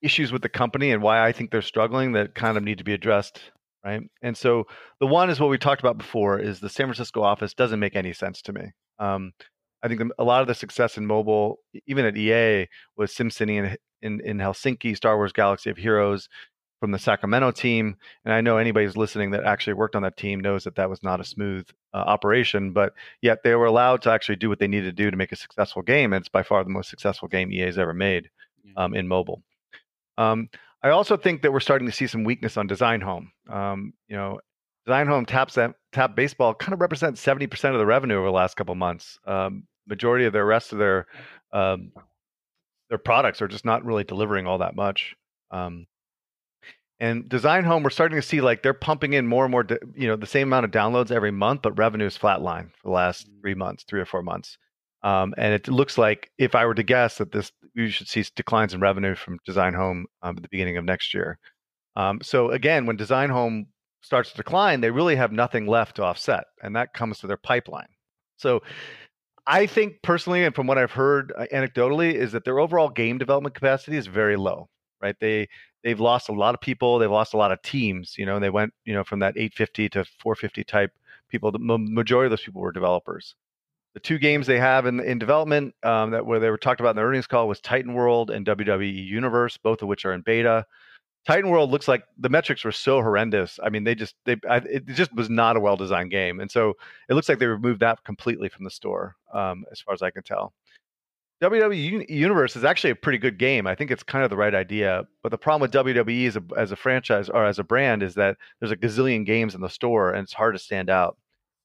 [0.00, 2.84] issues with the company and why I think they're struggling that kind of need to
[2.84, 3.40] be addressed
[3.84, 4.02] right?
[4.22, 4.66] And so
[5.00, 7.96] the one is what we talked about before is the San Francisco office doesn't make
[7.96, 8.72] any sense to me.
[8.98, 9.32] Um,
[9.82, 12.66] I think a lot of the success in mobile, even at EA,
[12.96, 16.28] was SimCity in, in, in Helsinki, Star Wars Galaxy of Heroes
[16.80, 17.96] from the Sacramento team.
[18.24, 20.90] And I know anybody who's listening that actually worked on that team knows that that
[20.90, 24.58] was not a smooth uh, operation, but yet they were allowed to actually do what
[24.58, 26.12] they needed to do to make a successful game.
[26.12, 28.30] And it's by far the most successful game EA has ever made
[28.76, 29.42] um, in mobile.
[30.16, 30.48] Um,
[30.82, 33.32] I also think that we're starting to see some weakness on Design Home.
[33.48, 34.40] Um, you know,
[34.86, 38.26] Design Home taps that tap baseball kind of represents seventy percent of the revenue over
[38.26, 39.18] the last couple months.
[39.26, 41.06] Um, majority of the rest of their
[41.52, 41.92] um,
[42.88, 45.14] their products are just not really delivering all that much.
[45.50, 45.86] Um,
[47.00, 50.08] and Design Home, we're starting to see like they're pumping in more and more, you
[50.08, 53.28] know, the same amount of downloads every month, but revenue is flatline for the last
[53.28, 53.40] mm.
[53.40, 54.58] three months, three or four months.
[55.04, 58.24] Um, and it looks like, if I were to guess, that this we should see
[58.34, 61.38] declines in revenue from Design Home um, at the beginning of next year.
[61.94, 63.66] Um, so again, when Design Home
[64.00, 67.36] starts to decline, they really have nothing left to offset, and that comes to their
[67.36, 67.88] pipeline.
[68.38, 68.62] So
[69.48, 73.18] I think personally, and from what I've heard uh, anecdotally, is that their overall game
[73.18, 74.68] development capacity is very low.
[75.00, 75.16] Right?
[75.20, 75.48] They
[75.82, 76.98] they've lost a lot of people.
[76.98, 78.16] They've lost a lot of teams.
[78.18, 80.92] You know, they went you know from that 850 to 450 type
[81.30, 81.50] people.
[81.50, 83.34] The majority of those people were developers
[83.94, 86.90] the two games they have in in development um, that where they were talked about
[86.90, 90.20] in the earnings call was Titan World and WWE Universe, both of which are in
[90.20, 90.66] beta.
[91.26, 93.58] Titan World looks like the metrics were so horrendous.
[93.62, 96.50] I mean, they just they I, it just was not a well designed game, and
[96.50, 96.74] so
[97.08, 100.10] it looks like they removed that completely from the store, um, as far as I
[100.10, 100.52] can tell.
[101.42, 103.66] WWE Universe is actually a pretty good game.
[103.66, 106.42] I think it's kind of the right idea, but the problem with WWE as a,
[106.56, 109.68] as a franchise or as a brand is that there's a gazillion games in the
[109.68, 111.16] store, and it's hard to stand out.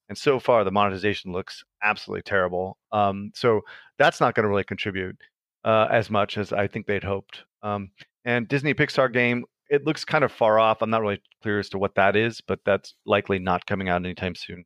[0.10, 2.78] And so far, the monetization looks absolutely terrible.
[2.92, 3.62] Um, so
[3.98, 5.18] that's not going to really contribute
[5.64, 7.44] uh, as much as I think they'd hoped.
[7.64, 7.90] Um,
[8.26, 10.82] and Disney Pixar game, it looks kind of far off.
[10.82, 14.04] I'm not really clear as to what that is, but that's likely not coming out
[14.04, 14.66] anytime soon.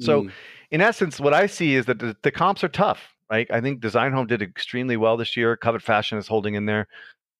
[0.00, 0.32] So, mm.
[0.70, 3.48] in essence, what I see is that the, the, comps are tough, right?
[3.50, 5.56] I think Design Home did extremely well this year.
[5.56, 6.86] Covet Fashion is holding in there,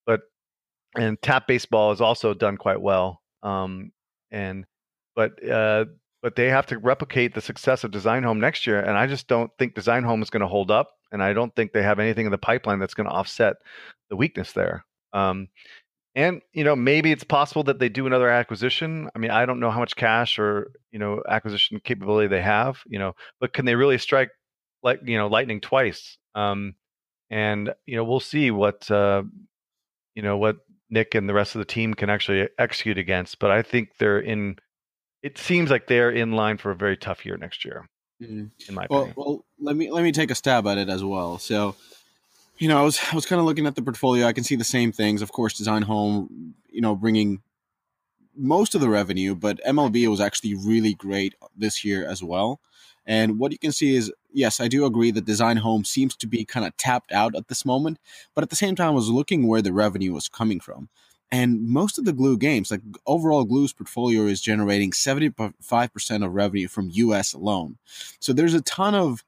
[0.07, 0.23] but
[0.97, 3.23] and Tap Baseball has also done quite well.
[3.45, 3.93] Um,
[4.33, 4.65] and
[5.15, 5.85] but uh,
[6.23, 8.81] but they have to replicate the success of Design Home next year.
[8.81, 10.91] And I just don't think Design Home is going to hold up.
[11.13, 13.57] And I don't think they have anything in the pipeline that's going to offset
[14.11, 14.85] the weakness there.
[15.13, 15.49] Um,
[16.15, 19.09] and you know, maybe it's possible that they do another acquisition.
[19.15, 22.81] I mean, I don't know how much cash or you know acquisition capability they have.
[22.87, 24.31] You know, but can they really strike
[24.83, 26.19] like you know lightning twice?
[26.35, 26.75] Um,
[27.31, 29.23] and you know, we'll see what uh,
[30.15, 30.57] you know what
[30.91, 33.39] Nick and the rest of the team can actually execute against.
[33.39, 34.57] But I think they're in.
[35.23, 37.89] It seems like they're in line for a very tough year next year.
[38.23, 38.51] Mm.
[38.69, 39.15] In my well, opinion.
[39.17, 41.39] Well, let me let me take a stab at it as well.
[41.39, 41.77] So,
[42.59, 44.27] you know, I was I was kind of looking at the portfolio.
[44.27, 45.23] I can see the same things.
[45.23, 47.43] Of course, Design Home, you know, bringing
[48.37, 52.61] most of the revenue, but MLB was actually really great this year as well.
[53.05, 56.27] And what you can see is, yes, I do agree that Design Home seems to
[56.27, 57.99] be kind of tapped out at this moment.
[58.35, 60.89] But at the same time, I was looking where the revenue was coming from.
[61.31, 66.69] And most of the Glu games, like overall Glu's portfolio is generating 75% of revenue
[66.69, 67.79] from US alone.
[68.21, 69.25] So there's a ton of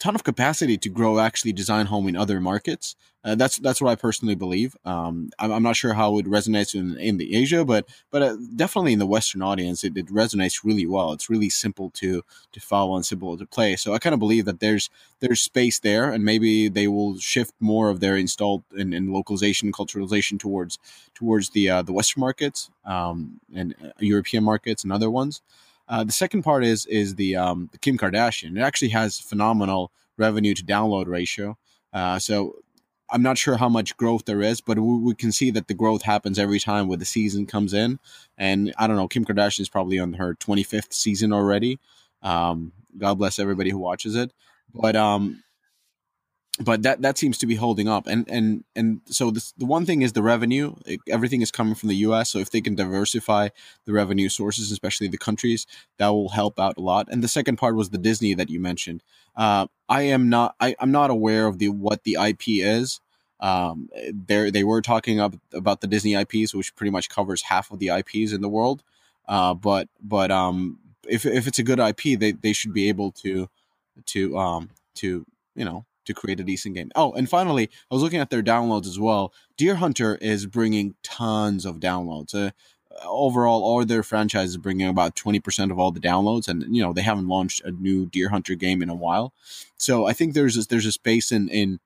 [0.00, 2.96] ton of capacity to grow actually design home in other markets.
[3.22, 4.74] Uh, that's that's what I personally believe.
[4.86, 8.36] Um, I'm, I'm, not sure how it resonates in, in the Asia, but but uh,
[8.56, 11.12] definitely in the Western audience, it, it, resonates really well.
[11.12, 13.76] It's really simple to to follow and simple to play.
[13.76, 14.88] So I kind of believe that there's
[15.20, 20.40] there's space there, and maybe they will shift more of their installed and, localization, culturalization
[20.40, 20.78] towards
[21.14, 25.42] towards the uh, the Western markets um, and uh, European markets and other ones.
[25.90, 28.56] Uh, the second part is is the um, Kim Kardashian.
[28.56, 31.58] It actually has phenomenal revenue to download ratio.
[31.92, 32.54] Uh, so
[33.10, 35.74] I'm not sure how much growth there is, but we, we, can see that the
[35.74, 37.98] growth happens every time when the season comes in.
[38.38, 41.80] And I don't know, Kim Kardashian is probably on her 25th season already.
[42.22, 44.32] Um, God bless everybody who watches it.
[44.72, 45.42] But um,
[46.60, 48.06] but that that seems to be holding up.
[48.06, 51.74] And and and so this, the one thing is the revenue it, everything is coming
[51.74, 53.48] from the us so if they can diversify
[53.86, 55.66] the revenue sources especially the countries
[55.98, 57.08] that will help out a lot.
[57.10, 59.02] And the second part was the disney that you mentioned.
[59.34, 63.00] Uh, i am not I, i'm not aware of the what the ip is.
[63.40, 67.70] Um, they they were talking up about the disney ips which pretty much covers half
[67.70, 68.82] of the ips in the world.
[69.26, 73.12] Uh, but but um, if, if it's a good ip they, they should be able
[73.12, 73.48] to
[74.06, 76.90] to um to you know to create a decent game.
[76.94, 79.32] Oh, and finally, I was looking at their downloads as well.
[79.56, 82.34] Deer Hunter is bringing tons of downloads.
[82.34, 82.50] Uh,
[83.04, 86.48] overall, all their franchises bringing about 20% of all the downloads.
[86.48, 89.32] And, you know, they haven't launched a new Deer Hunter game in a while.
[89.76, 91.80] So I think there's a, there's a space in, in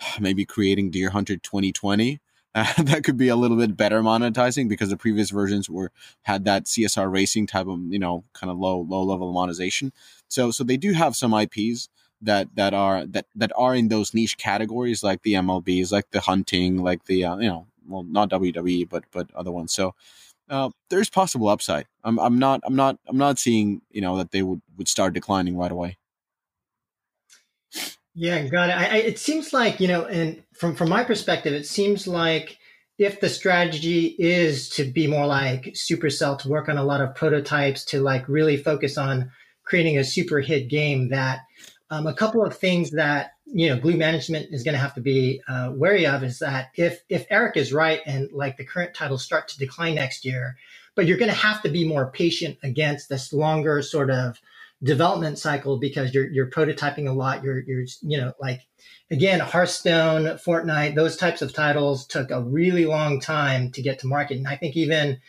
[0.20, 2.20] maybe creating Deer Hunter 2020.
[2.54, 6.44] Uh, that could be a little bit better monetizing because the previous versions were had
[6.44, 9.92] that CSR racing type of you know kind of low low level monetization.
[10.28, 11.90] So so they do have some IPs
[12.22, 16.20] that that are that that are in those niche categories like the MLBs, like the
[16.20, 19.72] hunting, like the uh, you know, well, not WWE, but but other ones.
[19.72, 19.94] So
[20.48, 21.86] uh, there's possible upside.
[22.04, 25.14] I'm I'm not I'm not I'm not seeing you know that they would would start
[25.14, 25.98] declining right away.
[28.14, 28.72] Yeah, got it.
[28.72, 32.58] I, I, it seems like you know, and from from my perspective, it seems like
[32.98, 37.14] if the strategy is to be more like Supercell, to work on a lot of
[37.14, 39.30] prototypes, to like really focus on
[39.64, 41.40] creating a super hit game, that
[41.90, 45.00] um, a couple of things that you know Glu management is going to have to
[45.00, 48.94] be uh, wary of is that if if Eric is right and like the current
[48.94, 50.56] titles start to decline next year,
[50.94, 54.40] but you're going to have to be more patient against this longer sort of
[54.82, 57.44] development cycle because you're you're prototyping a lot.
[57.44, 58.62] You're you're you know like
[59.10, 64.08] again Hearthstone, Fortnite, those types of titles took a really long time to get to
[64.08, 65.20] market, and I think even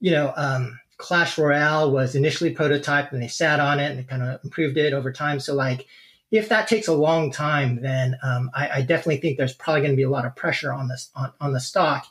[0.00, 0.32] you know.
[0.36, 4.40] Um, Clash Royale was initially prototyped and they sat on it and they kind of
[4.44, 5.40] improved it over time.
[5.40, 5.86] So like
[6.30, 9.92] if that takes a long time, then um, I, I, definitely think there's probably going
[9.92, 12.06] to be a lot of pressure on this on, on the stock.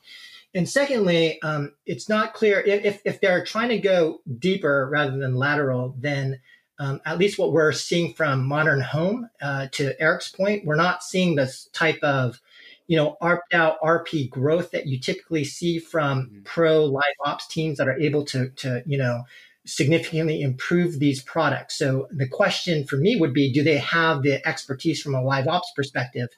[0.54, 5.36] And secondly, um, it's not clear if, if they're trying to go deeper rather than
[5.36, 6.40] lateral, then
[6.80, 11.04] um, at least what we're seeing from Modern Home, uh, to Eric's point, we're not
[11.04, 12.40] seeing this type of
[12.88, 16.42] you know, ARPed out RP growth that you typically see from mm-hmm.
[16.44, 19.24] pro live ops teams that are able to, to, you know,
[19.66, 21.78] significantly improve these products.
[21.78, 25.48] So the question for me would be, do they have the expertise from a live
[25.48, 26.30] ops perspective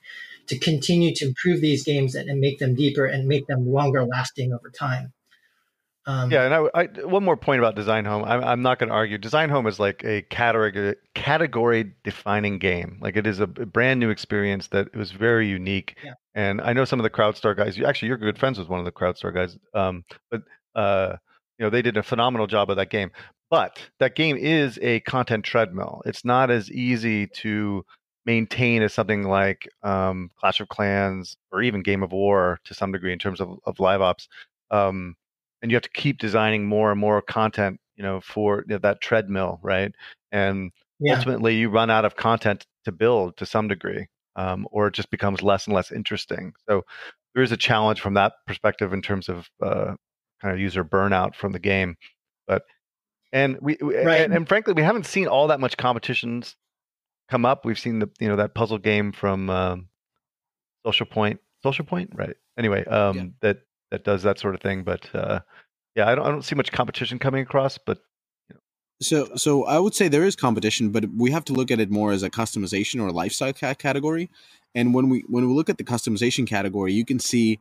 [0.47, 4.05] to continue to improve these games and, and make them deeper and make them longer
[4.05, 5.13] lasting over time?
[6.07, 8.23] Um, yeah, and I, I, one more point about Design Home.
[8.23, 9.17] I'm, I'm not going to argue.
[9.17, 12.99] Design Home is like a category category defining game.
[13.01, 15.95] Like it is a brand new experience that was very unique.
[16.03, 16.13] Yeah.
[16.35, 17.75] And I know some of the CrowdStar guys.
[17.75, 19.58] You actually you're good friends with one of the CrowdStar guys.
[19.73, 20.43] Um, but
[20.75, 21.15] uh,
[21.58, 23.12] you know they did a phenomenal job of that game.
[23.49, 26.01] But that game is a content treadmill.
[26.06, 27.83] It's not as easy to
[28.25, 32.91] maintain as something like um, Clash of Clans or even Game of War to some
[32.91, 34.27] degree in terms of, of live ops.
[34.71, 35.15] Um,
[35.65, 38.79] and you have to keep designing more and more content you know, for you know,
[38.79, 39.91] that treadmill, right?
[40.31, 41.15] And Yeah.
[41.15, 45.09] ultimately, you run out of content to build to some degree, um, or it just
[45.09, 46.53] becomes less and less interesting.
[46.67, 46.83] So
[47.33, 49.95] there is a challenge from that perspective in terms of uh,
[50.41, 51.95] kind of user burnout from the game.
[52.47, 52.63] But
[53.31, 54.21] and we, we Right.
[54.21, 56.55] and, and frankly, we haven't seen all that much competitions
[57.29, 57.65] come up.
[57.65, 59.87] We've seen the you know that puzzle game from um,
[60.85, 62.35] Social Point, Social Point, right?
[62.57, 63.25] Anyway, um, Yeah.
[63.41, 63.57] that
[63.92, 64.83] that does that sort of thing.
[64.83, 65.42] But uh,
[65.96, 67.77] yeah, I don't I don't see much competition coming across.
[67.77, 68.00] But
[69.02, 71.92] So, so I would say there is competition, but we have to look at it
[71.92, 74.29] more as a customization or a lifestyle ca- category.
[74.73, 77.60] And when we when we look at the customization category, you can see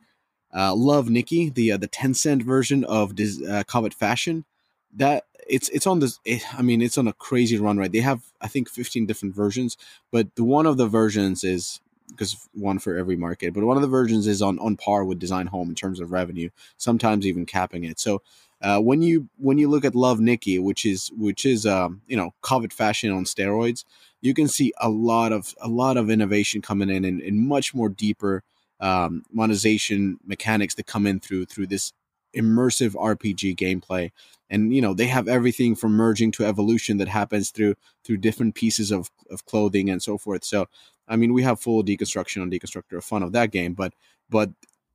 [0.54, 4.46] uh, Love Nikki, the uh, the Tencent version of Dis- uh, Covet Fashion.
[4.94, 6.20] That it's it's on this.
[6.24, 7.92] It, I mean, it's on a crazy run, right?
[7.92, 9.76] They have I think fifteen different versions,
[10.12, 13.82] but the one of the versions is because one for every market, but one of
[13.82, 17.46] the versions is on on par with Design Home in terms of revenue, sometimes even
[17.46, 17.98] capping it.
[17.98, 18.22] So
[18.62, 22.16] uh, when you when you look at Love Nikki, which is which is um, you
[22.16, 23.84] know covet fashion on steroids,
[24.20, 27.74] you can see a lot of a lot of innovation coming in and, and much
[27.74, 28.42] more deeper
[28.80, 31.92] um, monetization mechanics that come in through through this
[32.36, 34.10] immersive RPG gameplay.
[34.50, 37.74] And you know they have everything from merging to evolution that happens through
[38.04, 40.44] through different pieces of, of clothing and so forth.
[40.44, 40.66] So
[41.08, 43.94] I mean we have full deconstruction on Deconstructor of fun of that game, but
[44.28, 44.50] but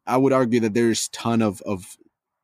[0.05, 1.97] I would argue that there's ton of of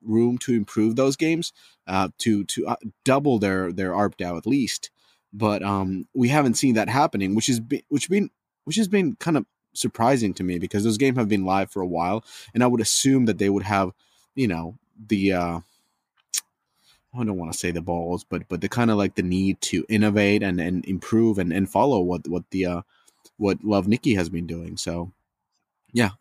[0.06, 1.52] room to improve those games
[1.88, 4.92] uh, to to uh, double their their ARPDAU at least.
[5.34, 8.30] But um, we haven't seen that happening, which is be, which been
[8.64, 11.82] which has been kind of surprising to me because those games have been live for
[11.82, 12.24] a while,
[12.54, 13.92] and I would assume that they would have,
[14.36, 14.78] you know,
[15.08, 15.60] the uh,
[17.18, 19.62] I don't want to say the balls, but but the kind of like the need
[19.62, 22.82] to innovate and and improve and and follow what what the uh,
[23.38, 24.78] what Love Nikki has been doing.
[24.78, 25.12] So
[25.94, 26.12] yeah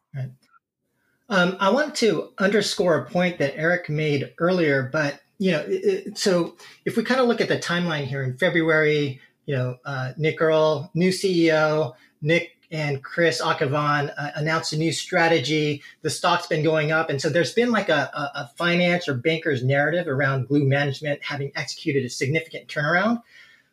[1.28, 6.18] Um, I want to underscore a point that Eric made earlier, but you know, it-
[6.18, 10.12] so if we kind of look at the timeline here in February, you know, uh,
[10.16, 15.80] Nick Earl, new CEO, Nick and Chris Akhavan uh, announced a new strategy.
[16.02, 19.14] The stock's been going up, and so there's been like a, a, a finance or
[19.14, 23.22] banker's narrative around Glu Management having executed a significant turnaround.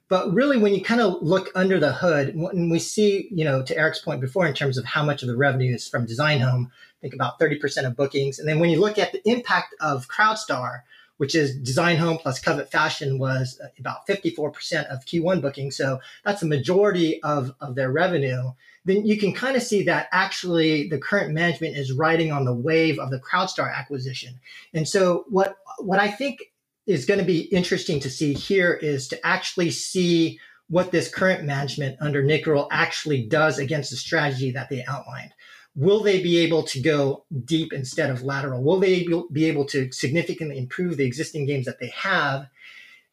[0.07, 3.63] But really, when you kind of look under the hood, when we see, you know,
[3.63, 6.39] to Eric's point before, in terms of how much of the revenue is from Design
[6.39, 8.37] Home, I think about 30% of bookings.
[8.37, 10.81] And then when you look at the impact of CrowdStar,
[11.17, 15.75] which is Design Home plus Covet Fashion, was uh, about 54% of Q1 bookings.
[15.75, 18.51] So that's a majority of, of their revenue.
[18.85, 22.53] Then you can kind of see that actually the current management is riding on the
[22.53, 24.39] wave of the CrowdStar acquisition.
[24.73, 26.39] And so what what I think
[26.87, 31.43] is going to be interesting to see here is to actually see what this current
[31.43, 35.33] management under Nick actually does against the strategy that they outlined.
[35.75, 38.63] Will they be able to go deep instead of lateral?
[38.63, 42.47] Will they be able to significantly improve the existing games that they have?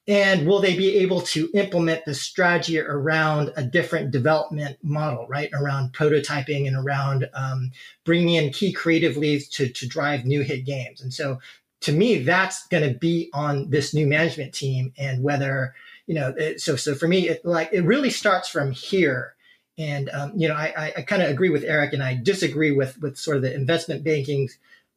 [0.08, 5.50] And will they be able to implement the strategy around a different development model, right?
[5.52, 7.72] Around prototyping and around um,
[8.04, 11.02] bringing in key creative leads to, to drive new hit games.
[11.02, 11.40] And so
[11.80, 15.74] to me, that's going to be on this new management team and whether,
[16.06, 19.34] you know, it, so, so for me, it like, it really starts from here.
[19.76, 23.00] And, um, you know, I, I, kind of agree with Eric and I disagree with,
[23.00, 24.48] with sort of the investment banking,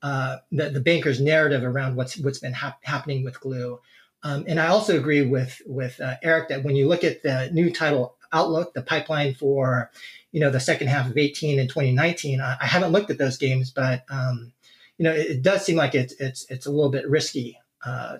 [0.02, 3.80] uh, the, the banker's narrative around what's, what's been hap- happening with Glu.
[4.24, 7.50] Um, and I also agree with, with uh, Eric that when you look at the
[7.52, 9.90] new title outlook, the pipeline for,
[10.32, 13.38] you know, the second half of 18 and 2019, I, I haven't looked at those
[13.38, 14.54] games, but, um,
[14.98, 18.18] you know, it, it, does seem like it's it's it's a little bit risky, uh,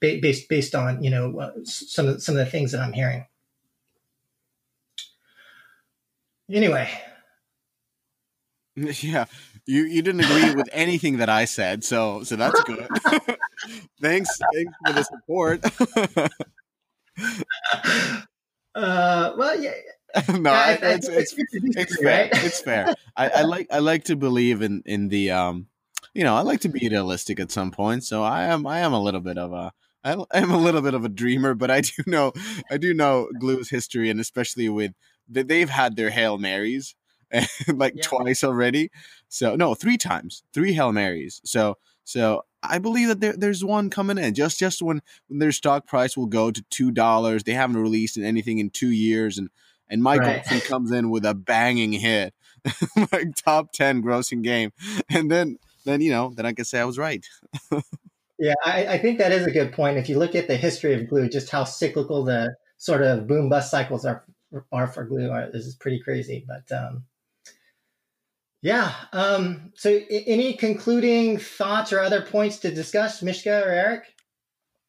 [0.00, 3.24] based based on you know uh, some of some of the things that I'm hearing.
[6.50, 6.90] Anyway,
[9.02, 9.26] Yeah,
[9.66, 12.88] you you didn't agree with anything that I said, so so that's good.
[14.00, 15.64] thanks, thanks for the support.
[18.74, 19.72] uh, well, yeah,
[20.38, 22.22] no, I- I- it's it's it's fair.
[22.30, 22.44] right?
[22.44, 22.94] It's fair.
[23.16, 25.66] I, I like I like to believe in in the um,
[26.14, 28.04] you know, I like to be realistic at some point.
[28.04, 29.72] So I am I am a little bit of a
[30.04, 32.32] I am a little bit of a dreamer, but I do know
[32.70, 34.92] I do know Glu's history, and especially with
[35.30, 36.94] that they've had their hail marys
[37.68, 38.02] like Yeah.
[38.02, 38.90] twice already.
[39.28, 41.40] So no, three times, three hail marys.
[41.44, 45.52] So so I believe that there, there's one coming in just just when, when their
[45.52, 47.44] stock price will go to two dollars.
[47.44, 49.50] They haven't released anything in two years, and
[49.88, 50.38] and Michael Right.
[50.38, 52.34] Olsen comes in with a banging hit,
[53.12, 54.72] like top ten grossing game,
[55.08, 57.24] and then then you know then I can say I was right.
[58.38, 59.96] Yeah, I, I think that is a good point.
[59.96, 63.48] If you look at the history of Glu, just how cyclical the sort of boom
[63.48, 64.24] bust cycles are
[64.72, 66.44] are for Glu are, this is pretty crazy.
[66.46, 67.04] But um,
[68.64, 74.04] yeah, um, so a- any concluding thoughts or other points to discuss, Mishka or Eric?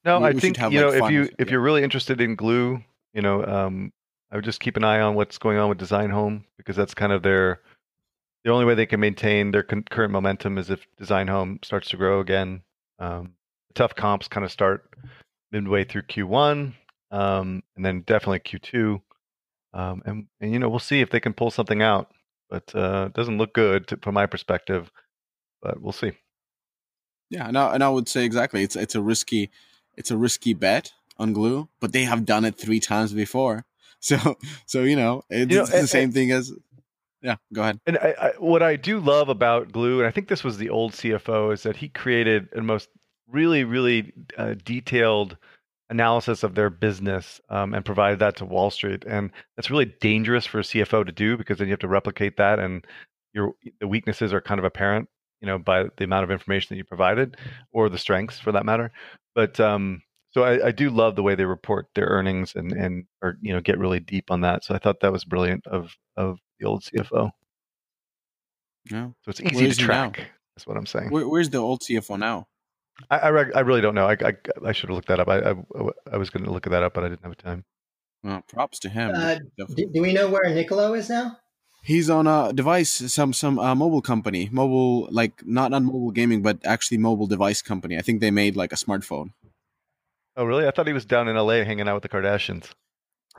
[0.06, 1.52] No, We- I think have, you know like, if you if yeah.
[1.52, 2.82] you're really interested in Glu,
[3.14, 3.92] you know, um,
[4.32, 6.94] I would just keep an eye on what's going on with Design Home because that's
[6.94, 7.60] kind of their
[8.46, 11.90] the only way they can maintain their con- current momentum is if Design Home starts
[11.90, 12.62] to grow again.
[12.98, 13.34] Um,
[13.68, 14.90] the tough comps kind of start
[15.52, 16.74] midway through Q1,
[17.12, 19.02] um, and then definitely Q2,
[19.74, 22.10] um, and and you know we'll see if they can pull something out,
[22.50, 24.92] but uh, it doesn't look good to, from my perspective,
[25.62, 26.12] but we'll see.
[27.30, 28.64] Yeah, and I, and I would say exactly.
[28.64, 29.50] It's it's a risky,
[29.96, 33.66] it's a risky bet on Glu, but they have done it three times before.
[34.02, 34.38] So
[34.68, 36.52] so you know it's, You know, it's the and- same thing as.
[37.24, 37.80] Yeah, go ahead.
[37.88, 40.70] And I, I, what I do love about Glu, and I think this was the
[40.70, 42.88] old CFO, is that he created a most
[43.28, 45.38] really, really uh, detailed
[45.90, 49.04] analysis of their business um, and provided that to Wall Street.
[49.08, 52.38] And that's really dangerous for a CFO to do because then you have to replicate
[52.38, 52.86] that, and
[53.34, 55.10] your the weaknesses are kind of apparent,
[55.42, 57.38] you know, by the amount of information that you provided,
[57.72, 58.92] or the strengths for that matter.
[59.36, 63.06] But um, so I, I do love the way they report their earnings and and
[63.22, 64.64] or you know get really deep on that.
[64.64, 67.32] So I thought that was brilliant of of the old CFO.
[68.90, 69.10] Yeah.
[69.22, 70.10] So it's Where easy to is he now?
[70.12, 70.32] track.
[70.56, 71.10] That's what I'm saying.
[71.10, 72.48] Where, where's the old CFO now?
[73.10, 74.08] I I, reg- I really don't know.
[74.08, 74.34] I I,
[74.66, 75.28] I should have looked that up.
[75.28, 75.56] I I,
[76.14, 77.66] I was going to look that up, but I didn't have time.
[78.24, 79.12] Well, props to him.
[79.14, 79.38] Uh,
[79.76, 81.38] Do, do we know where Niccolo is now?
[81.84, 86.42] He's on a device, some some uh, mobile company, mobile like not on mobile gaming,
[86.42, 87.98] but actually mobile device company.
[87.98, 89.34] I think they made like a smartphone.
[90.36, 90.68] Oh really?
[90.68, 91.64] I thought he was down in L.A.
[91.64, 92.72] hanging out with the Kardashians.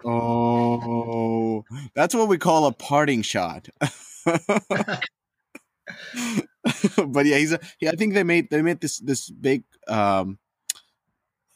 [0.05, 3.69] Oh, that's what we call a parting shot.
[7.07, 10.39] but yeah, he's a, yeah, I think they made they made this this big um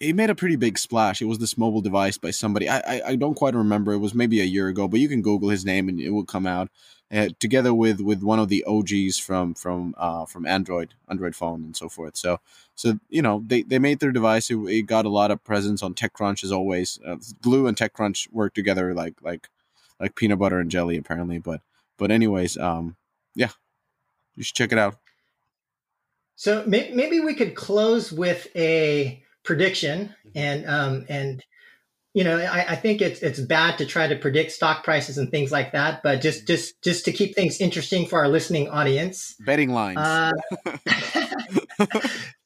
[0.01, 1.21] he made a pretty big splash.
[1.21, 2.69] It was this mobile device by somebody.
[2.69, 3.93] I, I I don't quite remember.
[3.93, 6.25] It was maybe a year ago, but you can Google his name and it will
[6.25, 6.71] come out.
[7.13, 11.65] Uh, together with with one of the OGs from from uh from Android Android phone
[11.65, 12.17] and so forth.
[12.17, 12.39] So
[12.77, 14.51] so you know they, they made their device.
[14.51, 16.99] It, it got a lot of presence on TechCrunch as always.
[17.05, 19.49] Uh, Glu and TechCrunch work together like like
[19.99, 21.39] like peanut butter and jelly apparently.
[21.39, 21.63] But
[21.99, 22.97] but anyways, um
[23.35, 23.51] yeah,
[24.41, 24.97] you should check it out.
[26.35, 31.45] So may, maybe we could close with a prediction, and um, and
[32.15, 35.31] you know, I, I think it's it's bad to try to predict stock prices and
[35.31, 39.37] things like that, but just just just to keep things interesting for our listening audience.
[39.41, 39.99] Betting lines.
[39.99, 40.33] Uh,
[40.89, 41.87] so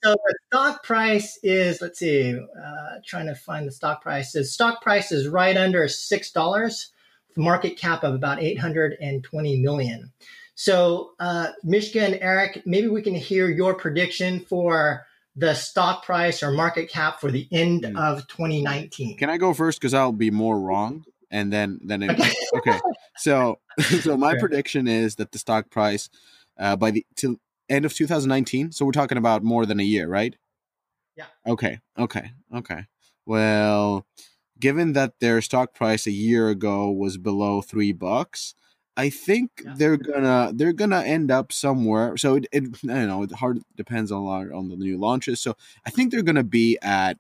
[0.03, 4.33] the stock price is let's see, uh, trying to find the stock price.
[4.33, 6.91] The stock price is right under six dollars.
[7.37, 10.13] Market cap of about eight hundred and twenty million.
[10.55, 15.05] So, uh, Michigan, Eric, maybe we can hear your prediction for
[15.37, 17.97] the stock price or market cap for the end Hmm.
[17.97, 19.19] of 2019.
[19.19, 22.33] Can I go first because I'll be more wrong, and then then it, Okay.
[22.57, 22.79] okay.
[23.19, 23.59] So
[24.01, 24.41] so my Okay.
[24.41, 26.09] prediction is that the stock price
[26.59, 27.37] uh, by the till
[27.69, 28.71] end of 2019.
[28.73, 30.37] So we're talking about more than a year, right?
[31.17, 31.27] Yeah.
[31.47, 31.81] Okay.
[31.99, 32.31] Okay.
[32.55, 32.87] Okay.
[33.27, 34.07] Well,
[34.61, 38.55] given that their stock price a year ago was below three bucks.
[38.97, 39.75] I think Yeah.
[39.77, 42.17] they're gonna they're gonna end up somewhere.
[42.17, 44.99] So it, it I don't know it hard depends on a lot on the new
[44.99, 45.41] launches.
[45.41, 47.19] So I think they're gonna be at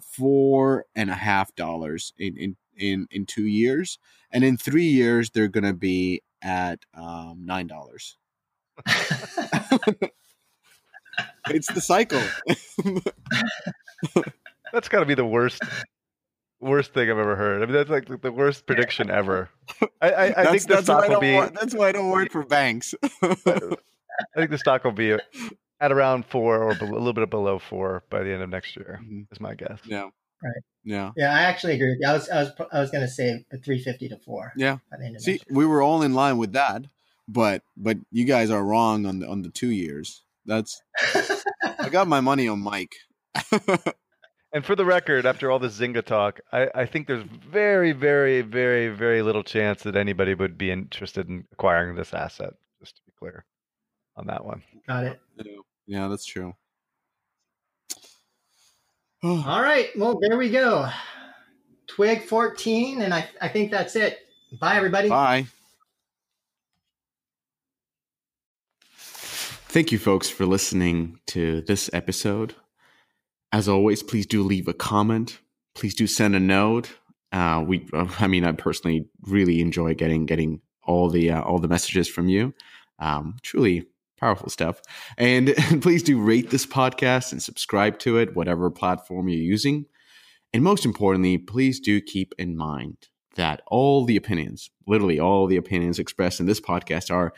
[0.00, 3.98] four and a half dollars in in in in two years,
[4.30, 8.16] and in three years they're gonna be at um, nine dollars.
[11.48, 12.22] It's the cycle.
[14.72, 15.60] That's got to be the worst
[16.62, 17.62] worst thing I've ever heard.
[17.62, 19.50] I mean, that's like the- the worst prediction ever.
[20.00, 21.34] I I, I that's, think the that's why I stock will don't be.
[21.36, 22.94] work, that's why I don't work for banks.
[23.22, 25.12] I think the stock will be
[25.80, 29.00] at around four or a little bit below four by the end of next year.
[29.02, 29.26] Mhm.
[29.32, 29.78] Is my guess.
[29.84, 30.08] yeah.
[30.44, 30.62] Right.
[30.84, 31.12] Yeah.
[31.16, 32.08] yeah, I actually agree with you.
[32.08, 34.52] I was, I was, I was going to say 350 to four.
[34.56, 34.78] Yeah.
[34.90, 35.56] By the end of See, next year.
[35.56, 36.82] we were all in line with that,
[37.28, 40.24] but but you guys are wrong on the on the two years.
[40.44, 40.82] That's
[41.78, 42.94] I got my money on Mike.
[44.54, 48.42] And for the record, after all this Zynga talk, I, I think there's very, very,
[48.42, 52.52] very, very little chance that anybody would be interested in acquiring this asset.
[52.80, 53.46] Just to be clear
[54.16, 54.62] on that one.
[54.86, 55.20] Got it.
[55.86, 56.54] yeah, that's true.
[59.22, 59.88] All right.
[59.96, 60.88] Well, there we go.
[61.86, 63.00] Twig 14.
[63.00, 64.18] And I, I think that's it.
[64.60, 65.08] Bye, everybody.
[65.08, 65.46] Bye.
[68.98, 72.54] Thank you, folks, for listening to this episode.
[73.52, 75.38] As always, please do leave a comment.
[75.74, 76.90] Please do send a note.
[77.32, 81.68] Uh, we, I mean, I personally really enjoy getting getting all the uh, all the
[81.68, 82.54] messages from you.
[82.98, 83.86] Um, truly
[84.18, 84.80] powerful stuff.
[85.18, 89.86] And please do rate this podcast and subscribe to it, whatever platform you're using.
[90.54, 95.56] And most importantly, please do keep in mind that all the opinions, literally all the
[95.56, 97.32] opinions expressed in this podcast, are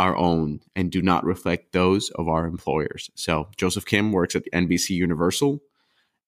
[0.00, 3.10] our own and do not reflect those of our employers.
[3.14, 5.60] So Joseph Kim works at NBC Universal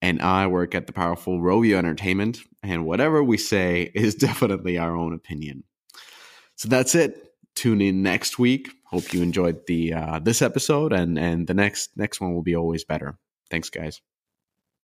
[0.02, 4.94] and I work at the powerful Rovio Entertainment, and whatever we say is definitely our
[4.94, 5.64] own opinion.
[6.56, 7.32] So that's it.
[7.54, 8.68] Tune in next week.
[8.86, 12.56] Hope you enjoyed the uh, this episode, and and the next next one will be
[12.56, 13.16] always better.
[13.48, 14.02] Thanks, guys.